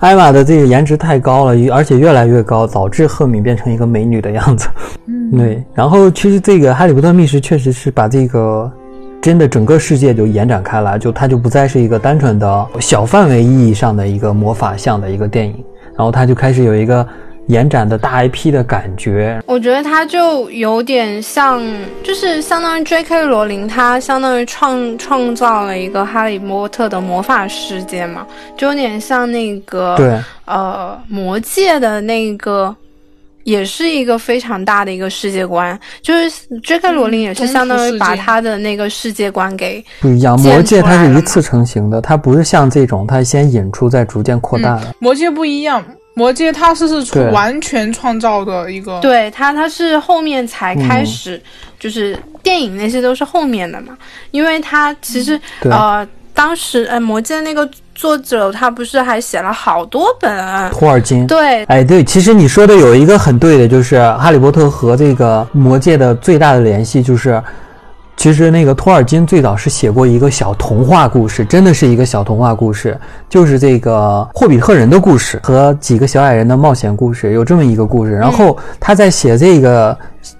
[0.00, 4.68] 艾玛的这个颜值太高了，而且越来越高，导致赫敏变成一个美女的样子。
[5.06, 5.62] 嗯，对。
[5.72, 8.70] 然后其实这个《哈利波特密室》确实是把这个。
[9.24, 15.64] 真的，整个世界就延展开来，就它就不再是一个单纯的小范围意义上的一个魔法像的一个电影，
[15.96, 17.08] 然后它就开始有一个
[17.46, 19.42] 延展的大 IP 的感觉。
[19.46, 21.62] 我觉得它就有点像，
[22.02, 23.24] 就是相当于 J.K.
[23.24, 28.26] 罗琳，他相当于创创造了一个哈利波特的魔法世界嘛，
[28.58, 32.76] 就有点像那个对呃魔界的那个。
[33.44, 36.30] 也是一个非常大的一个世界观，就是
[36.62, 36.92] J.K.
[36.92, 40.38] 罗琳也是相当于把他的那个世界观给不一样。
[40.40, 44.94] 魔界它是一次成型的，它不是像这种，它先引出再逐渐扩大的。
[44.98, 45.84] 魔界不一样，
[46.14, 51.40] 魔界它是是完全创造的一个，对它它是后面才开始，
[51.78, 53.96] 就是电影那些都是后面的嘛，
[54.30, 56.06] 因为它其实呃。
[56.36, 57.64] 当时，呃，魔界那个
[57.94, 61.26] 作者他不是还写了好多本托尔金？
[61.26, 67.42] 对，哎，对，其实你说的有一个很对的，就是《哈利波特》和这个魔界的最大的联系就是。
[68.16, 72.96] 其实那个托尔金最早是写过一个小童话故事，真的是一个小童话故事，
[73.28, 78.12] 就是这个霍比特人的故事和几个小矮人的冒险故事，有这么一个故事。
[78.12, 79.98] 然后他在写这个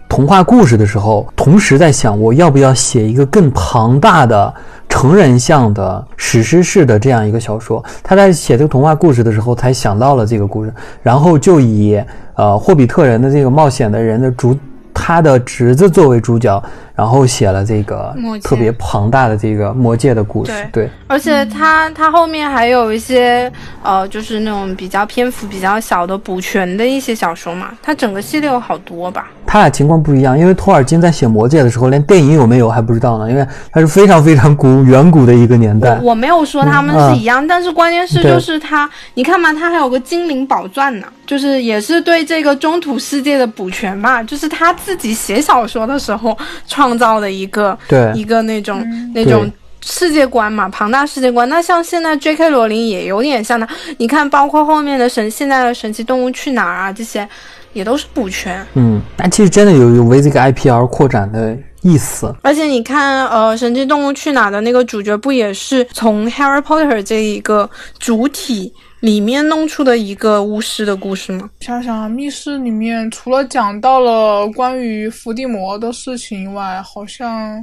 [0.08, 4.54] 童话故事的时候，同时在想我要不要写一个更庞大的
[4.94, 7.84] 成人向的史诗式的这样一个小说。
[8.00, 10.72] 他在写这个童话故事的时候，才想到了这个故事，
[11.02, 12.00] 然后就以
[12.36, 14.56] 呃霍比特人的这个冒险的人的主。
[14.96, 16.62] 他的侄子作为主角，
[16.94, 20.52] 然后写了这个特别庞大的这个魔界的故事。
[20.72, 23.50] 对，而且他他后面还有一些
[23.82, 27.70] 呃，就是那种比较篇幅比较小的补全的一些小说嘛。
[27.82, 29.30] 他整个系列有好多吧。
[29.46, 35.98] 他俩情况不一样，因为托尔金在写《魔界》的时候，连电影有没有还不知道呢，因为他是非常非常古远古的一个年代。
[36.02, 46.36] 我没有说他们是一样，但是关键是就是他，你看嘛，他还有个《精灵宝钻》呢，就是也是对这个中土世界的补全嘛，就是他自己写小说的时候
[46.84, 51.48] 创造的一个对一个那种那种世界观嘛，庞大世界观。
[51.48, 52.50] 那像现在 J.K.
[52.50, 53.66] 罗琳也有点像他，
[53.96, 57.26] 你看，包括后面的神现在的神奇动物去哪儿啊这些。
[57.72, 62.32] 也都是补全，嗯，但其实真的有有为这个 IP 而扩展的意思。
[62.40, 67.68] 而且你看，呃，《神奇动物去哪》的那个主角不也是从 Harry Potter 这一个
[67.98, 68.72] 主体
[69.04, 71.50] 里面弄出的一个巫师的故事吗？
[71.60, 77.62] 想想，密室里面除了讲到了关于伏地魔的事情以外，好像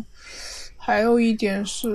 [0.77, 1.89] 还有一点是，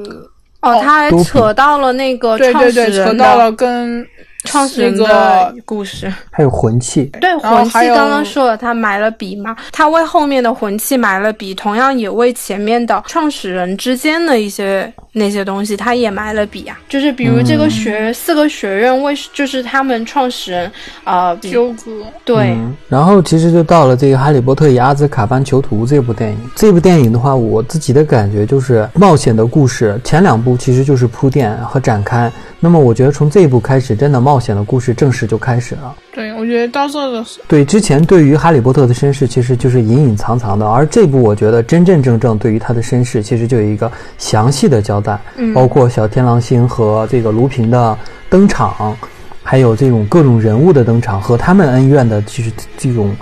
[0.63, 4.05] 哦，他还扯到了那个对对对，扯到了跟。
[4.45, 7.07] 创始人的故事，还有魂器。
[7.21, 16.79] 对，魂器刚刚说了，他买了笔嘛，他为后面的魂器买了笔，同样也为前面的创始人之间的一些那些东西，他也买了笔啊。
[16.91, 20.71] 就是比如这个学四个学院为，就是他们创始人
[21.05, 21.91] 啊纠葛。
[22.23, 22.55] 对，
[22.87, 26.39] 然后其实就到了这个《哈利波特与阿兹卡班囚徒》这部电影。
[26.55, 32.31] 这部电影的话，我自己的感觉就是冒险的故事，前两部其实就是铺垫和展开。
[32.61, 35.95] 那么我觉得从这一部开始，真的冒险的故事正式就开始了。
[36.13, 45.06] 对，我觉得到这个对之前对于哈利波特的身世，其实就是隐隐藏藏的，而这部我觉得真真正正对于他的身世，其实就有一个详细的交代，
[45.55, 47.99] 包括小天狼星和这个卢平的
[48.29, 48.97] 登场，
[49.43, 53.15] 还有这种各种人物的登场和他们恩怨的，其实这种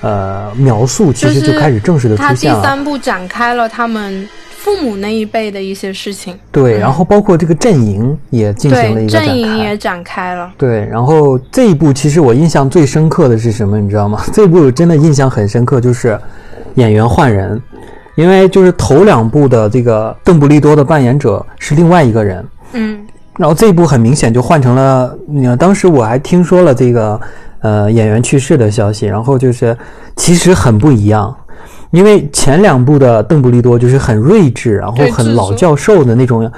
[0.00, 2.60] 呃描述，其实就开始正式的出现了。
[2.60, 4.28] 第三部展开了他们。
[4.62, 14.22] 父母那一辈的一些事情，对，然后包括这个阵营也进行了一个阵营也展开了，对，然后这一部其实我印象最深刻的是什么，你知道吗？
[14.32, 16.16] 这一部真的印象很深刻，就是
[16.76, 17.60] 演员换人，
[18.14, 23.00] 因为就是头两部的这个邓布利多的扮演者是另外一个人，嗯，
[23.38, 27.20] 然后这一部很明显就换成了，你看当时我还听说了这个
[27.60, 29.76] 呃演员去世的消息，然后就是
[30.16, 31.34] 其实很不一样。
[31.90, 36.50] 因为前两部的邓布利多就是很睿智，然后很老教授的那种，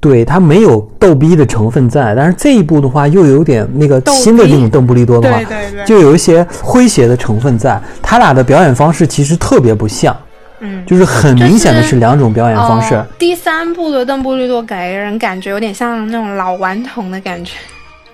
[0.00, 2.14] 对他没有逗逼的成分在。
[2.14, 5.38] 但是这一部的话，又有点那个新的这种邓布利多的话，
[5.84, 7.78] 就有一些诙谐的成分在。
[8.02, 10.16] 他俩的表演方式其实特别不像，
[10.60, 13.04] 嗯，就是很明显的是两种表演方式。
[13.18, 17.52] 第三部的邓布利多给人感觉有点像那种老顽童的感觉。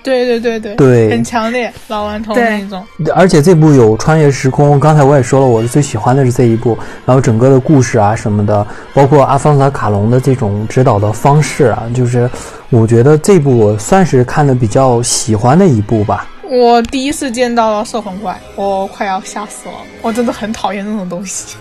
[0.04, 2.84] 对对对对，对，很强烈，老顽童那种。
[3.14, 6.76] 而且这部有穿越时空，刚才我也说了，我是最喜欢的是这一部。
[7.06, 12.28] 然后整个的故事啊什么的，包括阿方索卡隆的这种指导的方式啊，就是
[12.68, 16.28] 我觉得这部我算是看的比较喜欢的一部吧。
[16.50, 21.56] 我第一次见到了摄魂怪，我快要吓死了，我真的很讨厌那种东西。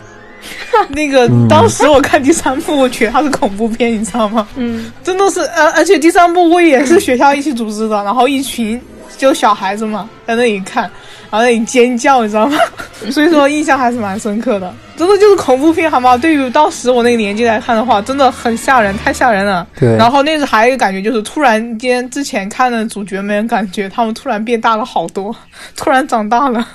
[0.90, 4.48] 那个当时我看第三部，我觉得它是恐怖片，你知道吗？
[4.56, 8.80] 嗯，真的是，而，而且第三部我也是学校一起组织的， 然后一群
[9.18, 10.84] 就小孩子嘛，在那里看，
[11.30, 12.58] 然后那里尖叫，你知道吗？
[13.12, 16.18] 所以说印象还是蛮深刻的，真的就是恐怖片，好吗？
[16.18, 19.66] 对于当时我那个年纪来看的话，真的很吓人，太吓人了。
[19.80, 19.96] 对。
[19.98, 25.36] 然后那时还有一个感觉，就是突然间之前看的主角们，感觉他们突然变大了好多，
[25.76, 26.66] 突然长大了。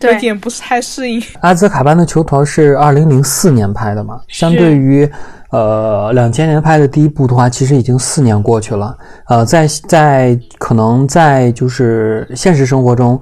[0.00, 1.22] 有点不是太适应。
[1.40, 4.20] 阿兹卡班的囚徒是二零零四年拍的嘛？
[4.28, 5.10] 相对于，
[5.50, 8.96] 呃，两千年拍的第一部的话，其实已经四年过去了。
[9.26, 13.20] 呃，在在可能在就是现实生活中，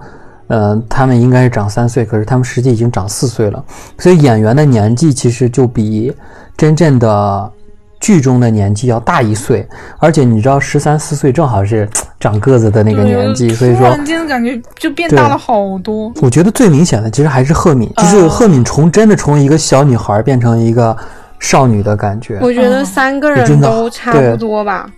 [0.49, 3.65] 呃，他们应该是长三岁，可是他们实际已经长四岁了。
[3.99, 6.15] 所以演员的年纪其实就比
[6.57, 7.53] 真正的。
[7.99, 9.67] 剧中的年纪要大一岁，
[9.99, 11.89] 而且你知道十三四岁正好是
[12.19, 16.13] 长个子的那个年纪，所以说突然间感觉就变大了好多。
[16.23, 20.97] 我觉得最明显的其实还是赫敏，就是赫敏从真的从一个小女孩变成一个
[21.39, 22.39] 少女的感觉。
[22.41, 24.91] 我觉得三个人都差不多吧。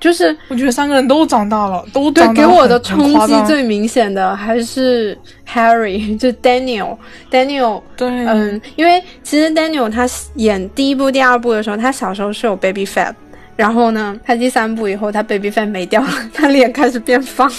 [0.00, 5.18] 就是我觉得三个人都长大了，都对给我的冲击最明显的还是
[5.52, 10.06] Harry， 就 Daniel，Daniel，对，嗯，因为其实 Daniel 他
[10.36, 13.12] 演第一部、第二部的时候，他小时候是有 baby fat，
[13.58, 17.50] 然后呢，他第三部以后他 baby face 没掉了，他脸开始变方，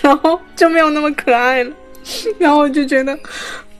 [0.00, 1.72] 然后就没有那么可爱了，
[2.38, 3.18] 然后我就觉得。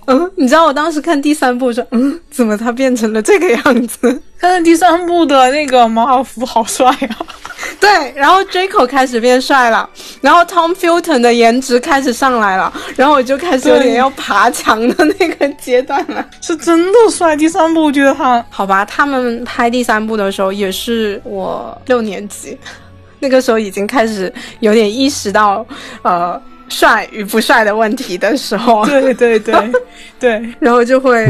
[0.06, 4.20] 嗯，你知道我当时看第三部说，嗯，怎么他变成了这个样子？
[4.38, 7.16] 看第三部的那个毛阿福好帅啊！
[7.80, 9.88] 对，然后 Draco 开始变帅了，
[10.20, 16.26] 然后 Tom Felton 的颜值开始上来了，然后我就开始有点要爬墙的那个阶段了。
[16.40, 17.36] 是真的帅！
[17.36, 22.58] 第三部我觉得他好吧，他们拍第三部的时候也是我六年级，
[23.20, 25.66] 那个时候已经开始有点意识到，
[26.02, 26.40] 呃。
[26.74, 29.54] 帅与不帅的问题的时候，对对对
[30.18, 31.26] 对，然后就会，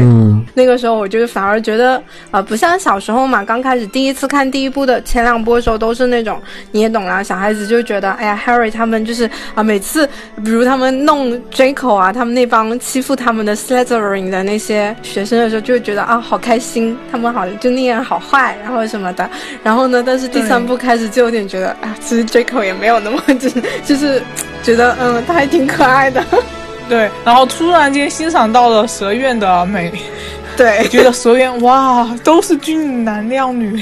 [0.55, 6.41] 那个时候我就反而觉得，呃，不像小时候嘛，刚开始第一次看第一部的前两部的时候，都是那种
[6.71, 10.07] 你也懂啦，小孩子就觉得，哎呀，Harry 他们就是啊，每次
[10.43, 19.29] 比如他们弄 Draco 啊，他们那帮欺负他们的 Slytherin 的那些学生的时候，就会觉得啊，好开心，他们好就那样好坏，然后什么的，
[19.63, 24.21] 然后呢，但是第三部开始就有点觉得，啊，其实 Draco 也没有那么， 就是就是
[24.63, 25.21] 觉得，嗯。
[25.27, 26.23] 他还挺可爱的，
[26.87, 29.91] 对，然后突然间欣赏到了蛇院的美，
[30.55, 33.75] 对， 觉得蛇院哇都是俊男靓女，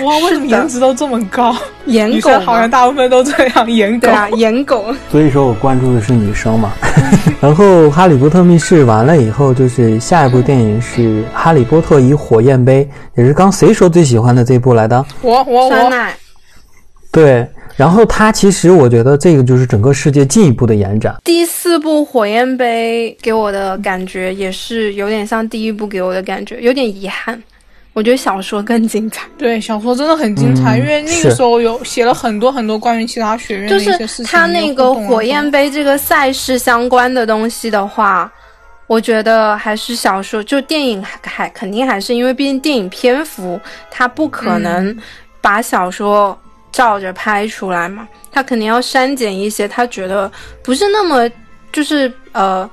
[0.00, 1.54] 哇，为什么颜值都这么高？
[1.86, 4.94] 颜狗好像大部分都这样，颜狗啊，颜狗。
[5.10, 6.72] 所以说我关注的是女生嘛。
[7.40, 11.00] 然后《哈利波特密室》完了以后，就是下一部电影是
[11.34, 12.88] 《哈利波特与火焰杯》，
[13.20, 15.04] 也是刚谁说最喜欢的这部来的？
[15.22, 15.92] 我我我。
[17.12, 17.46] 对。
[17.76, 21.16] 然后它其实，我觉得这个就是整个世界进一步的延展。
[21.24, 27.42] 第四部《火焰杯》给我的感觉也是有点像第一部给我的感觉，有点遗憾。
[27.92, 29.26] 我觉得小说更精彩。
[29.36, 34.26] 对，小说真的很精彩，因为那个时候有写了很多很多关于其他学院的一些事情。
[34.26, 38.32] 它那个火焰杯这个赛事相关的东西的话，
[38.86, 43.60] 我觉得还是小说，就电影还肯定还是因为毕竟电影篇幅
[43.90, 44.96] 它不可能
[45.40, 46.38] 把小说。
[46.74, 50.30] 照着拍出来嘛，他肯定要删减一些他觉得
[50.62, 51.30] 不是那么
[51.72, 52.68] 就是呃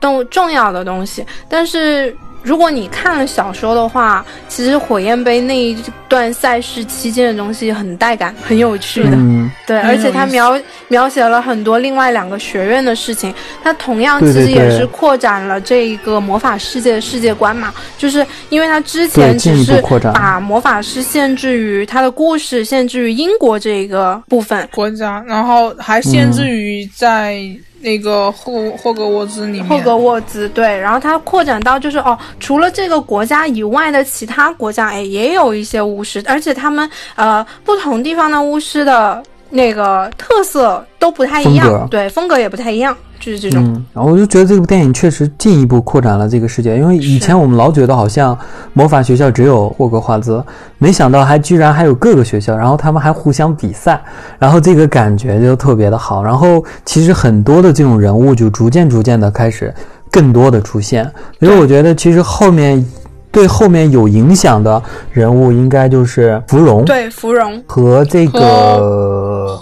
[0.00, 2.16] 动重要的东西，但是。
[2.46, 5.76] 如果你看了小说的话，其实火焰杯那一
[6.08, 9.18] 段赛事期间的东西很带感，很有趣的。
[9.66, 13.34] 对，而且他描描写了很多另外两个学院的事情。
[13.64, 19.82] 他同样其实也是扩展了这一个魔法世界的世界观嘛，就是因为他之前只是
[20.14, 27.44] 把魔法师限制于他的故事，限制于英国这一个部分国家，然后还限制于在。
[27.80, 42.96] 那个霍霍格沃兹里面，霍格沃兹对，然后它扩展到就是哦，除了这个国家以外的其他国家，哎，也有一些巫师，而且他们呃不同地方的巫师的那个特色都不太一样，对，风格也不太一样。
[43.18, 43.62] 就是这种，
[43.94, 48.38] 然后我就觉得这部电影确实进一步扩展了这个世界，因为以前我们老觉得好像
[48.74, 50.44] 魔法学校只有霍格华兹，
[50.76, 54.00] 没想到还居然还有各个学校，然后他们还互相比赛，
[54.38, 56.22] 然后这个感觉就特别的好。
[56.22, 59.74] 然后其实很多的这种人物就逐渐逐渐的开始
[60.10, 62.86] 更多的出现，所以我觉得其实后面
[63.32, 64.80] 对后面有影响的
[65.10, 68.78] 人物应该就是芙蓉，对芙蓉和这个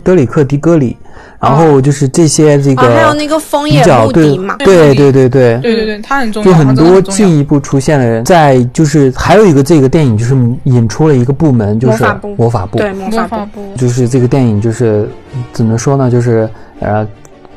[0.04, 0.96] 德里克·迪戈里。
[1.40, 5.12] 然后就是这些这个，还有那个枫叶目的嘛，对对。
[5.12, 5.58] 对对对。
[5.58, 12.02] 对对，他很重要，就很多进一步出现的人，在就是还有一个这个电影就是引出了一个部门，就是
[12.38, 15.06] 魔法部，对魔法部，就是这个电影就是
[15.52, 16.48] 怎么说呢，就是
[16.80, 17.06] 呃，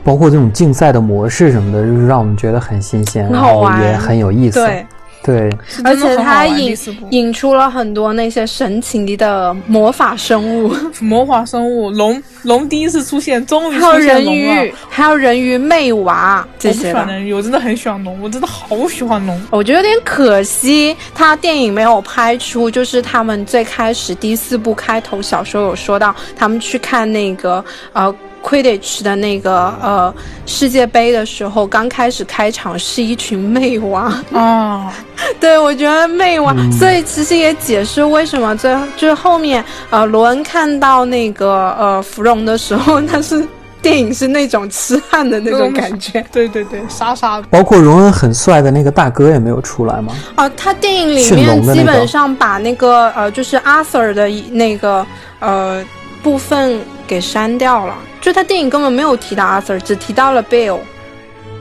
[0.03, 4.59] 包括这种竞赛的模式什么的，就是让我们觉得很新鲜，然后也很有意思。
[4.59, 4.85] 对。
[5.27, 5.49] 对，
[5.83, 6.73] 而且它引
[7.11, 17.05] 引出了很多那些神奇的魔法生物，魔法生物龙龙第一次出现，终于还有人鱼，还有人鱼妹娃这些的。
[17.35, 19.37] 我真的很喜欢龙，我真的好喜欢龙。
[19.51, 27.61] 我觉得有点可惜，他电影没有拍出，就是他们最开始第四部开头小说有说到，他们去看那个
[27.91, 28.15] 呃。
[28.47, 30.13] Quidditch 的那个呃
[30.45, 34.93] 世界杯的时候，刚开始开场是一群妹娃啊，
[35.37, 43.45] 对我觉得妹娃，所以其实也解释为什么最就是后面呃罗恩看到那个呃芙蓉的时候，他是
[43.81, 47.43] 电影是那种痴汉的那种感 觉，对对对，傻傻的。
[47.49, 50.13] 包括荣恩很帅的那个大哥也没有出来吗？
[50.35, 55.05] 啊，他电影里面基本上把那个呃就是 Arthur 的那个
[55.39, 55.83] 呃
[56.27, 57.95] 部分给删掉了。
[58.19, 60.79] 就他电影根本没有提到 Arthur，只提到了 Bill，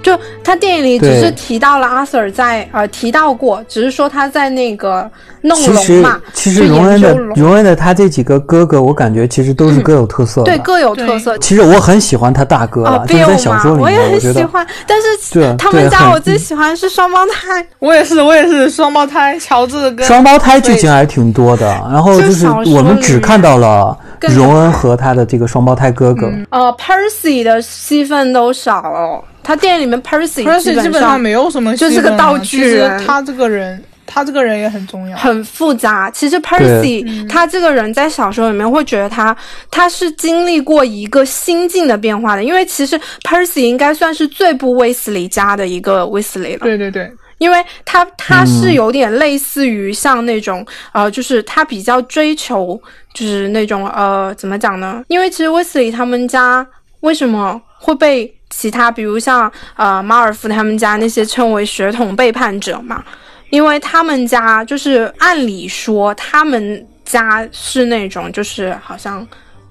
[0.03, 5.09] 就他电影里只是提到了阿 Sir 在呃提到过，只是说他在那个
[5.43, 6.21] 弄龙嘛。
[6.33, 10.43] 其实荣恩的荣恩的他这几个哥哥，我感觉其实都是各有特色。
[10.43, 11.39] 对，各有特色。
[11.39, 14.67] 其实我很喜欢他大哥啊，就在小说里面，我也很喜欢。
[14.89, 17.64] 但是他们家我最喜欢是双胞胎。
[17.79, 21.67] 我也是，我也是双胞胎，乔治跟双胞胎剧情还挺多的。
[21.93, 26.31] 然后就是我们只看到了荣恩和他的这个双胞胎哥哥。
[26.51, 29.25] 呃，Percy 的戏份都少了。
[29.43, 33.07] 他电影里面 Percy Percy 基本上没有什么，就是个道具人。
[33.07, 36.11] 他这个人，他这个人也很重要，很复杂。
[36.11, 39.37] 其实 Percy 他这个人在小说里面会觉得他
[39.71, 46.61] 他是经历过一个心境的变化的，因为其实 Percy 应该算是最不威斯利家的一个威斯利了。
[46.64, 47.09] 对对对，
[47.39, 52.80] 因为他他是有点类似于像那种呃，就是他比较追求
[53.12, 55.05] 就是那种呃，怎么讲呢？
[55.09, 56.66] 因为其实威斯利他们家
[57.01, 63.05] 为什么会被其他比如像呃马尔福他们家那些称为血统背叛者嘛，
[63.51, 69.26] 因为他们家就是按理说他们家是那种就是好像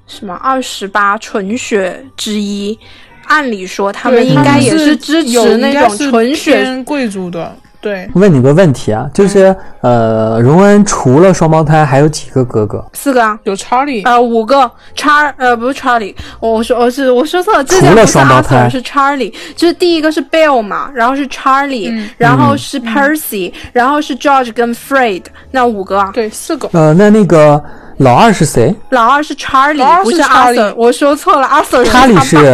[0.07, 2.78] 什么二十八纯血之一，
[3.26, 7.51] 按理说他们应该也是支持那种纯血贵族的。
[7.82, 12.84] 对，问你个问题啊，就是呃，荣恩除了双胞胎还有几个哥哥？
[12.93, 14.69] 四个啊，有查理，啊，五个。
[14.95, 25.21] 查呃不是查理，我说我是我说错了，除了双胞胎是查理，就是第一个是 Bill 嘛，然后是查理，然后是 Percy，然后是 George 跟 Fred，
[25.51, 26.09] 那五个啊？
[26.11, 26.67] 对，四个。
[26.73, 27.63] 呃，那那个。
[27.99, 28.76] 老二是谁？
[28.89, 30.73] 老二是查理，不是阿 Sir。
[30.76, 31.86] 我说错了，阿 Sir。
[31.86, 32.53] 查理是，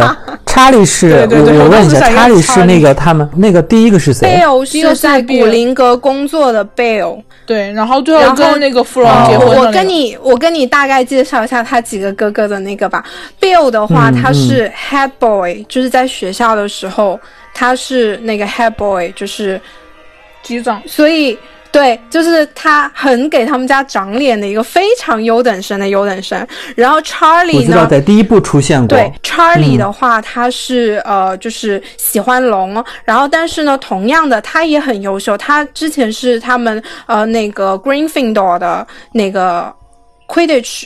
[0.52, 1.26] 查理是。
[1.30, 7.22] 我问一下，查理是那个他们那个第一个是谁？Bill 是在古灵阁工作的 Bill。
[7.46, 13.02] 对，然后最后跟那个芙蓉结婚我跟你，我跟你大概介绍一下他几个哥哥的那个吧。
[13.40, 17.18] Bill 的话，他是 Head Boy，就是在学校的时候，
[17.54, 19.58] 他是那个 Head Boy，就是
[20.42, 20.82] 局长。
[20.86, 21.38] 所以。
[21.72, 26.46] 对，就是他很给他们家长脸的一个非常优等生的优等生。
[26.76, 27.58] 然后 Charlie 呢？
[27.60, 28.88] 我知道在第一部出现过。
[28.88, 32.84] 对，Charlie 的话，他是呃，就是喜欢龙。
[33.04, 35.36] 然后，但是呢，同样的，他也很优秀。
[35.38, 39.74] 他之前是他们呃那个 Greenfield 的那个
[40.28, 40.84] Quidditch。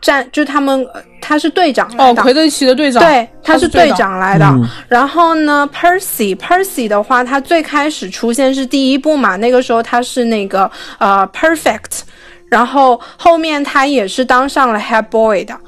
[0.00, 0.86] 战就是他们，
[1.20, 4.46] 他是队长哦，魁地奇的队长，对，他是队长来的。
[4.88, 12.00] 然后呢，Percy，Percy 的话，他最开始出现是第一部嘛，那个时候他是那个呃 Perfect，
[12.48, 15.58] 然后后面他也是当上了 Head Boy 的。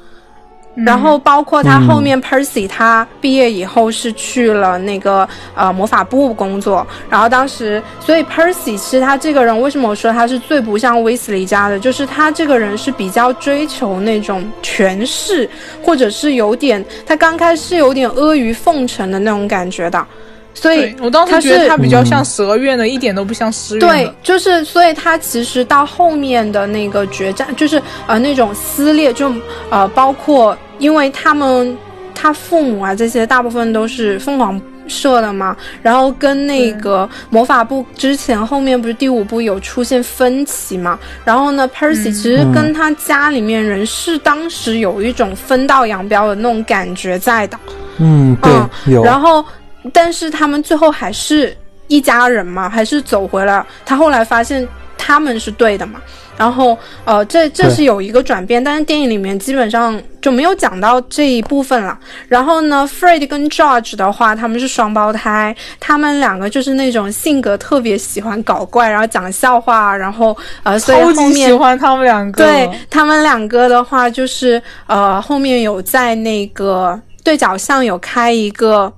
[0.73, 6.85] 然后包括他后面 Percy，他毕业以后是去了那个呃魔法部工作。
[7.09, 15.49] 然后当时，所以 Percy 其实他这个人为什么我说他是最不像威斯利家的，就是他这个人是比较追求那种权势，
[15.83, 20.07] 或者是有点他刚开始有点阿谀奉承的那种感觉的。
[20.53, 29.31] 所以，我当时觉得他比较像蛇院的，一点都不像诗院对，就是，所以他其实到后面的那个决战，就是呃那种撕裂，就
[29.69, 31.75] 呃包括，因为他们
[32.13, 47.57] 他父母啊这些大部分都是凤凰社的嘛，然后跟那个魔法部之前后面不是第五部有出现分歧嘛，然后呢，Percy 其实跟他家里面人是当时有一种分道扬镳的那种感觉在的。
[47.99, 48.51] 嗯，对，
[48.93, 49.43] 有，然后。
[49.91, 51.55] 但是他们最后还是
[51.87, 53.65] 一家人嘛，还是走回了。
[53.85, 54.67] 他后来发现
[54.97, 55.99] 他们是对的嘛，
[56.37, 61.97] 然后呃，这这是有一个转变，但是电影里面基本上就没有讲到这一部分了。
[62.27, 72.43] 然后呢，Fred 跟 George 的话，他们是双胞胎，他们两个就是那种性格特别喜欢搞怪，然后讲笑话，然后呃，所以后面喜欢他们两个。
[72.43, 78.93] 对他们两个的话，就是呃，后面有在那个对角巷有开一个。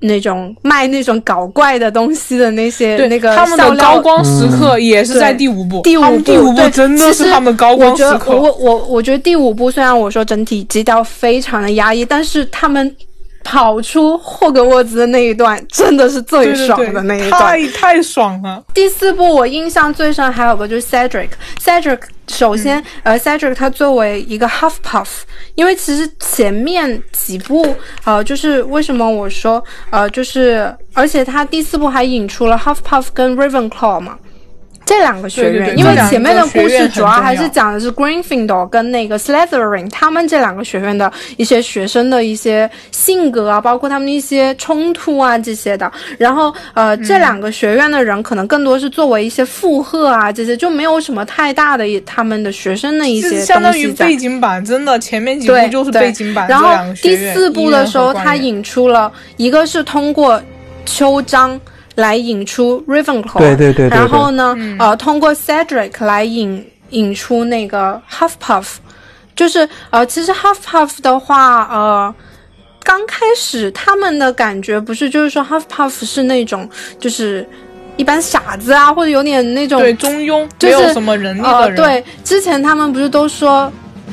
[0.00, 8.36] 那种卖那种搞怪的东西的那些那个他们的高光时刻也是在第五部，第五部第五部真的是他们高光时刻。
[8.36, 12.94] 我我我觉得第五部虽然我说整体基调非常的压抑，但是他们。
[13.50, 18.62] 跑出霍格沃兹的那一段真的是最爽的那一段，太太爽了。
[18.74, 25.08] 第四部我印象最深还有个就是 Cedric，Cedric 首先呃 Cedric 他作为一个 Huffpuff，
[25.54, 27.74] 因为其实前面几部
[28.04, 34.18] 呃就是为什么我说呃就是而且他第四部还引出了 Huffpuff 跟 Ravenclaw 嘛。
[34.88, 45.92] 这两个学院，因为前面的故事主要还是讲的是 Greenfield 跟那个 Slytherin 他们这两个学院的一些学生的一些性格啊，包括他们的一些冲突啊这些的。
[46.16, 56.48] 然后呃，这两个学院的人可能更多是作为一些附和啊这些，就没有什么太大的他们的学生的一些相当于背景板，真的前面几部就是背景板。
[56.48, 56.70] 然后
[57.02, 60.42] 第四部的时候，他引出了一个是通过。
[60.90, 61.60] 秋章
[61.98, 68.76] 来引出 Ravenclaw，对对对，然后呢，呃，通过 Cedric 来引引出那个 Huffpuff，
[69.34, 72.14] 就是呃，其实 Huffpuff 的话，呃，
[72.84, 76.70] 刚开始他们的感觉不是就是说 Huffpuff 是那种
[77.00, 77.44] 就是
[77.96, 81.76] 一般傻子啊，或者有点那种对中庸，没有什么能力的人。
[81.76, 83.72] 对，之前他们不是都说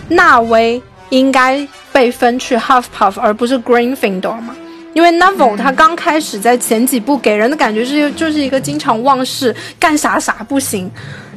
[0.09, 4.55] 纳威应该被分去 Huffpuff 而不是 Green Findo 吗？
[4.96, 10.89] 因为 Neville 他刚开始在前几部给人的感觉是就是一个经常忘事、干啥啥不行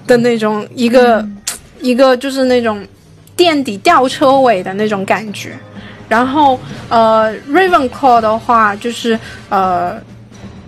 [0.06, 1.26] 的那种一个
[1.80, 2.86] 一个就是那种
[3.36, 5.58] 垫底吊车尾的那种感觉。
[6.08, 10.00] 然后呃，Ravenclaw 的话就是呃。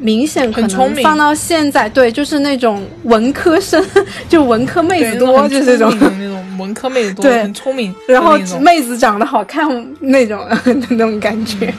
[0.01, 3.84] 明显可能放到现在，对，就是那种文科生，
[4.28, 5.92] 就文科妹子多，就这种。
[6.18, 7.42] 那种文科妹子多，对。
[7.42, 9.66] 很聪明，然后妹子长得好看
[10.01, 10.46] 那种
[10.90, 11.72] 那种感觉，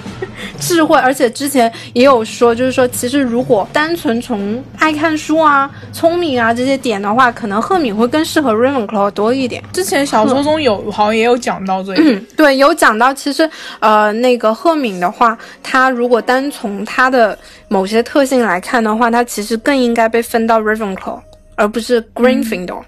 [0.59, 9.63] 智慧，而且之前也有说，就是说，其实如果单纯从爱看书啊、聪明啊这些点的话，可能赫敏会更适合 Ravenclaw 多一点。
[9.71, 13.47] 之前小说中有好像也有讲到这个， 对，有讲到，其实
[13.79, 21.19] 呃，那个赫敏的话，她如果单从她的某些特性来看的话，它其实更应该被分到 Ravenclaw，
[21.55, 22.81] 而不是 Gryffindor。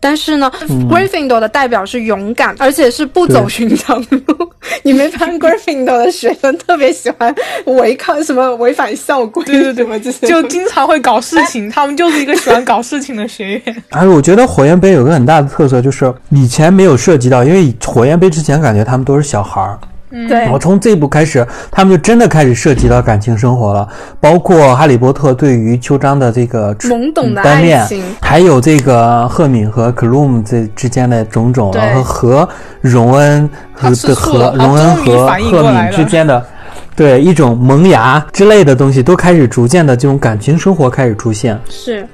[0.00, 0.52] 但是呢
[0.90, 4.20] ，Gryffindor 的代表是勇敢，而且是不走寻常路。
[4.84, 9.42] 你没发现 Gryffindor 的学生特别喜欢违抗什么违反校规？
[9.44, 11.68] 对对对，就经常会搞事情。
[11.72, 13.82] 他们就是一个喜欢搞事情的学院。
[13.92, 19.78] 哎，我觉得火焰杯有个很大的特色，就是以前没有涉及到，因为火焰杯之前感觉他们都是小孩儿。
[20.28, 23.88] 对，然后从这一步开始，他们就真的开始涉及到感情生活了，
[24.20, 27.84] 包括哈利波特对于秋张的这个懵懂的单恋，
[28.22, 32.48] 还有这个赫敏和克鲁姆这之间的种种，然后和
[32.80, 36.46] 荣恩和和荣恩和赫敏之间的，
[36.94, 41.60] 对一种萌芽之类的东西，都开始逐渐的这种感情生活开始出现。
[41.68, 42.06] 是，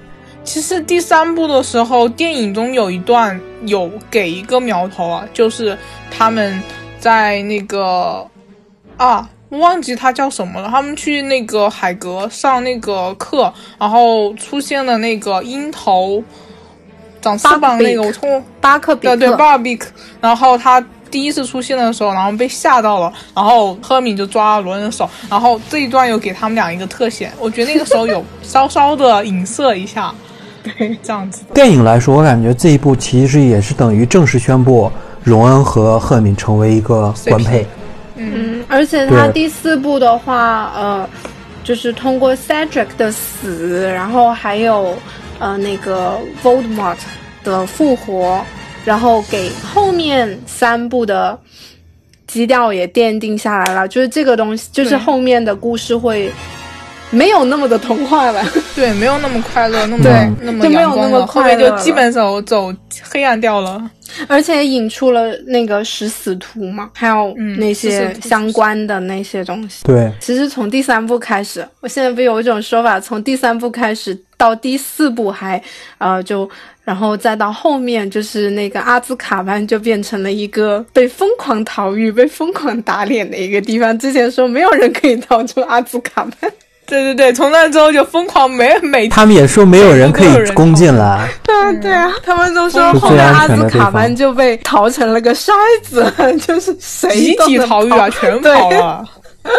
[0.42, 5.76] 其实第三部的时候，电影中有一段有给一个苗头啊，就是
[6.10, 6.58] 他们。
[7.00, 8.24] 在那个
[8.96, 10.68] 啊，忘记他叫什么了。
[10.68, 16.22] 他们去那个海格上那个课，然后出现了那个鹰头
[17.22, 19.90] 长翅膀那个，我从巴克比克对巴比克。
[20.20, 30.14] 然后他第一次出现的时候，然后被吓到了，然后赫敏就抓了罗恩的手，然后这一段又给他们俩一个特写，我觉得那个时候有稍稍的影射一下，
[30.62, 31.42] 对，这样子。
[31.54, 34.92] 电影来说，我感觉这一部其实也是等于正式宣布。
[35.22, 37.66] 荣恩和赫敏成为一个官配，
[38.16, 41.08] 嗯，而且他第四部的话，呃，
[41.62, 44.96] 就是通过 Cedric 的死，然后还有
[45.38, 46.96] 呃那个 Voldemort
[47.44, 48.42] 的复活，
[48.84, 51.38] 然后给后面三部的
[52.26, 53.86] 基调也奠定下来了。
[53.88, 56.32] 就是这个东西，就是后面的故事会
[57.10, 58.42] 没有那么的童话了，
[58.74, 60.04] 对，没有那么快乐，那么
[60.40, 63.90] 那么就没有那么快乐，就基本走走黑暗掉了。
[64.26, 69.84] 而且引出了那个食死徒嘛，还有那些相关的那些东西。
[69.84, 75.62] 对，其实从第三部开始，我现在不有一种说法，从第三部开始到第四部还，
[75.98, 76.48] 呃，就
[76.84, 83.96] 然后再到后面，就是那个阿兹卡班就变成了一个被疯狂逃狱、被疯狂打脸的一个地方。
[83.96, 86.52] 之前说没有人可以逃出阿兹卡班。
[86.90, 91.28] 对对对，从那之后就疯狂每每他们也说没有人可以攻进来。
[91.44, 96.12] 对啊对啊，他们都说后面阿兹卡班就被逃成了个筛子，
[96.46, 99.04] 就是谁集体逃狱啊，全跑了。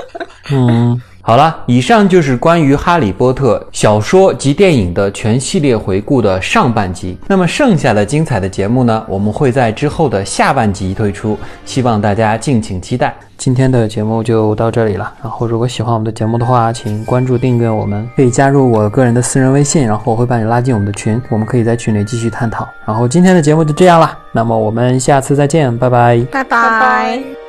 [0.52, 1.02] 嗯。
[1.22, 7.18] 好了，以上就是关于《哈利波特》小说及电影的全系列回顾的上半集。
[7.28, 13.16] 那么剩下的精彩的节目呢，我们会在之后的下半集推出，希望大家敬请期待。
[13.38, 15.12] 今天的节目就到这里了。
[15.24, 22.68] 然后，如果喜欢我们的节目的话，请关注订阅我们，可以加入我个人的私人微信，然后我会把你拉进我们的群，我们可以在群里继续探讨。
[22.86, 27.41] 然后今天的节目就这样了，那么我们下次再见，拜拜，拜拜。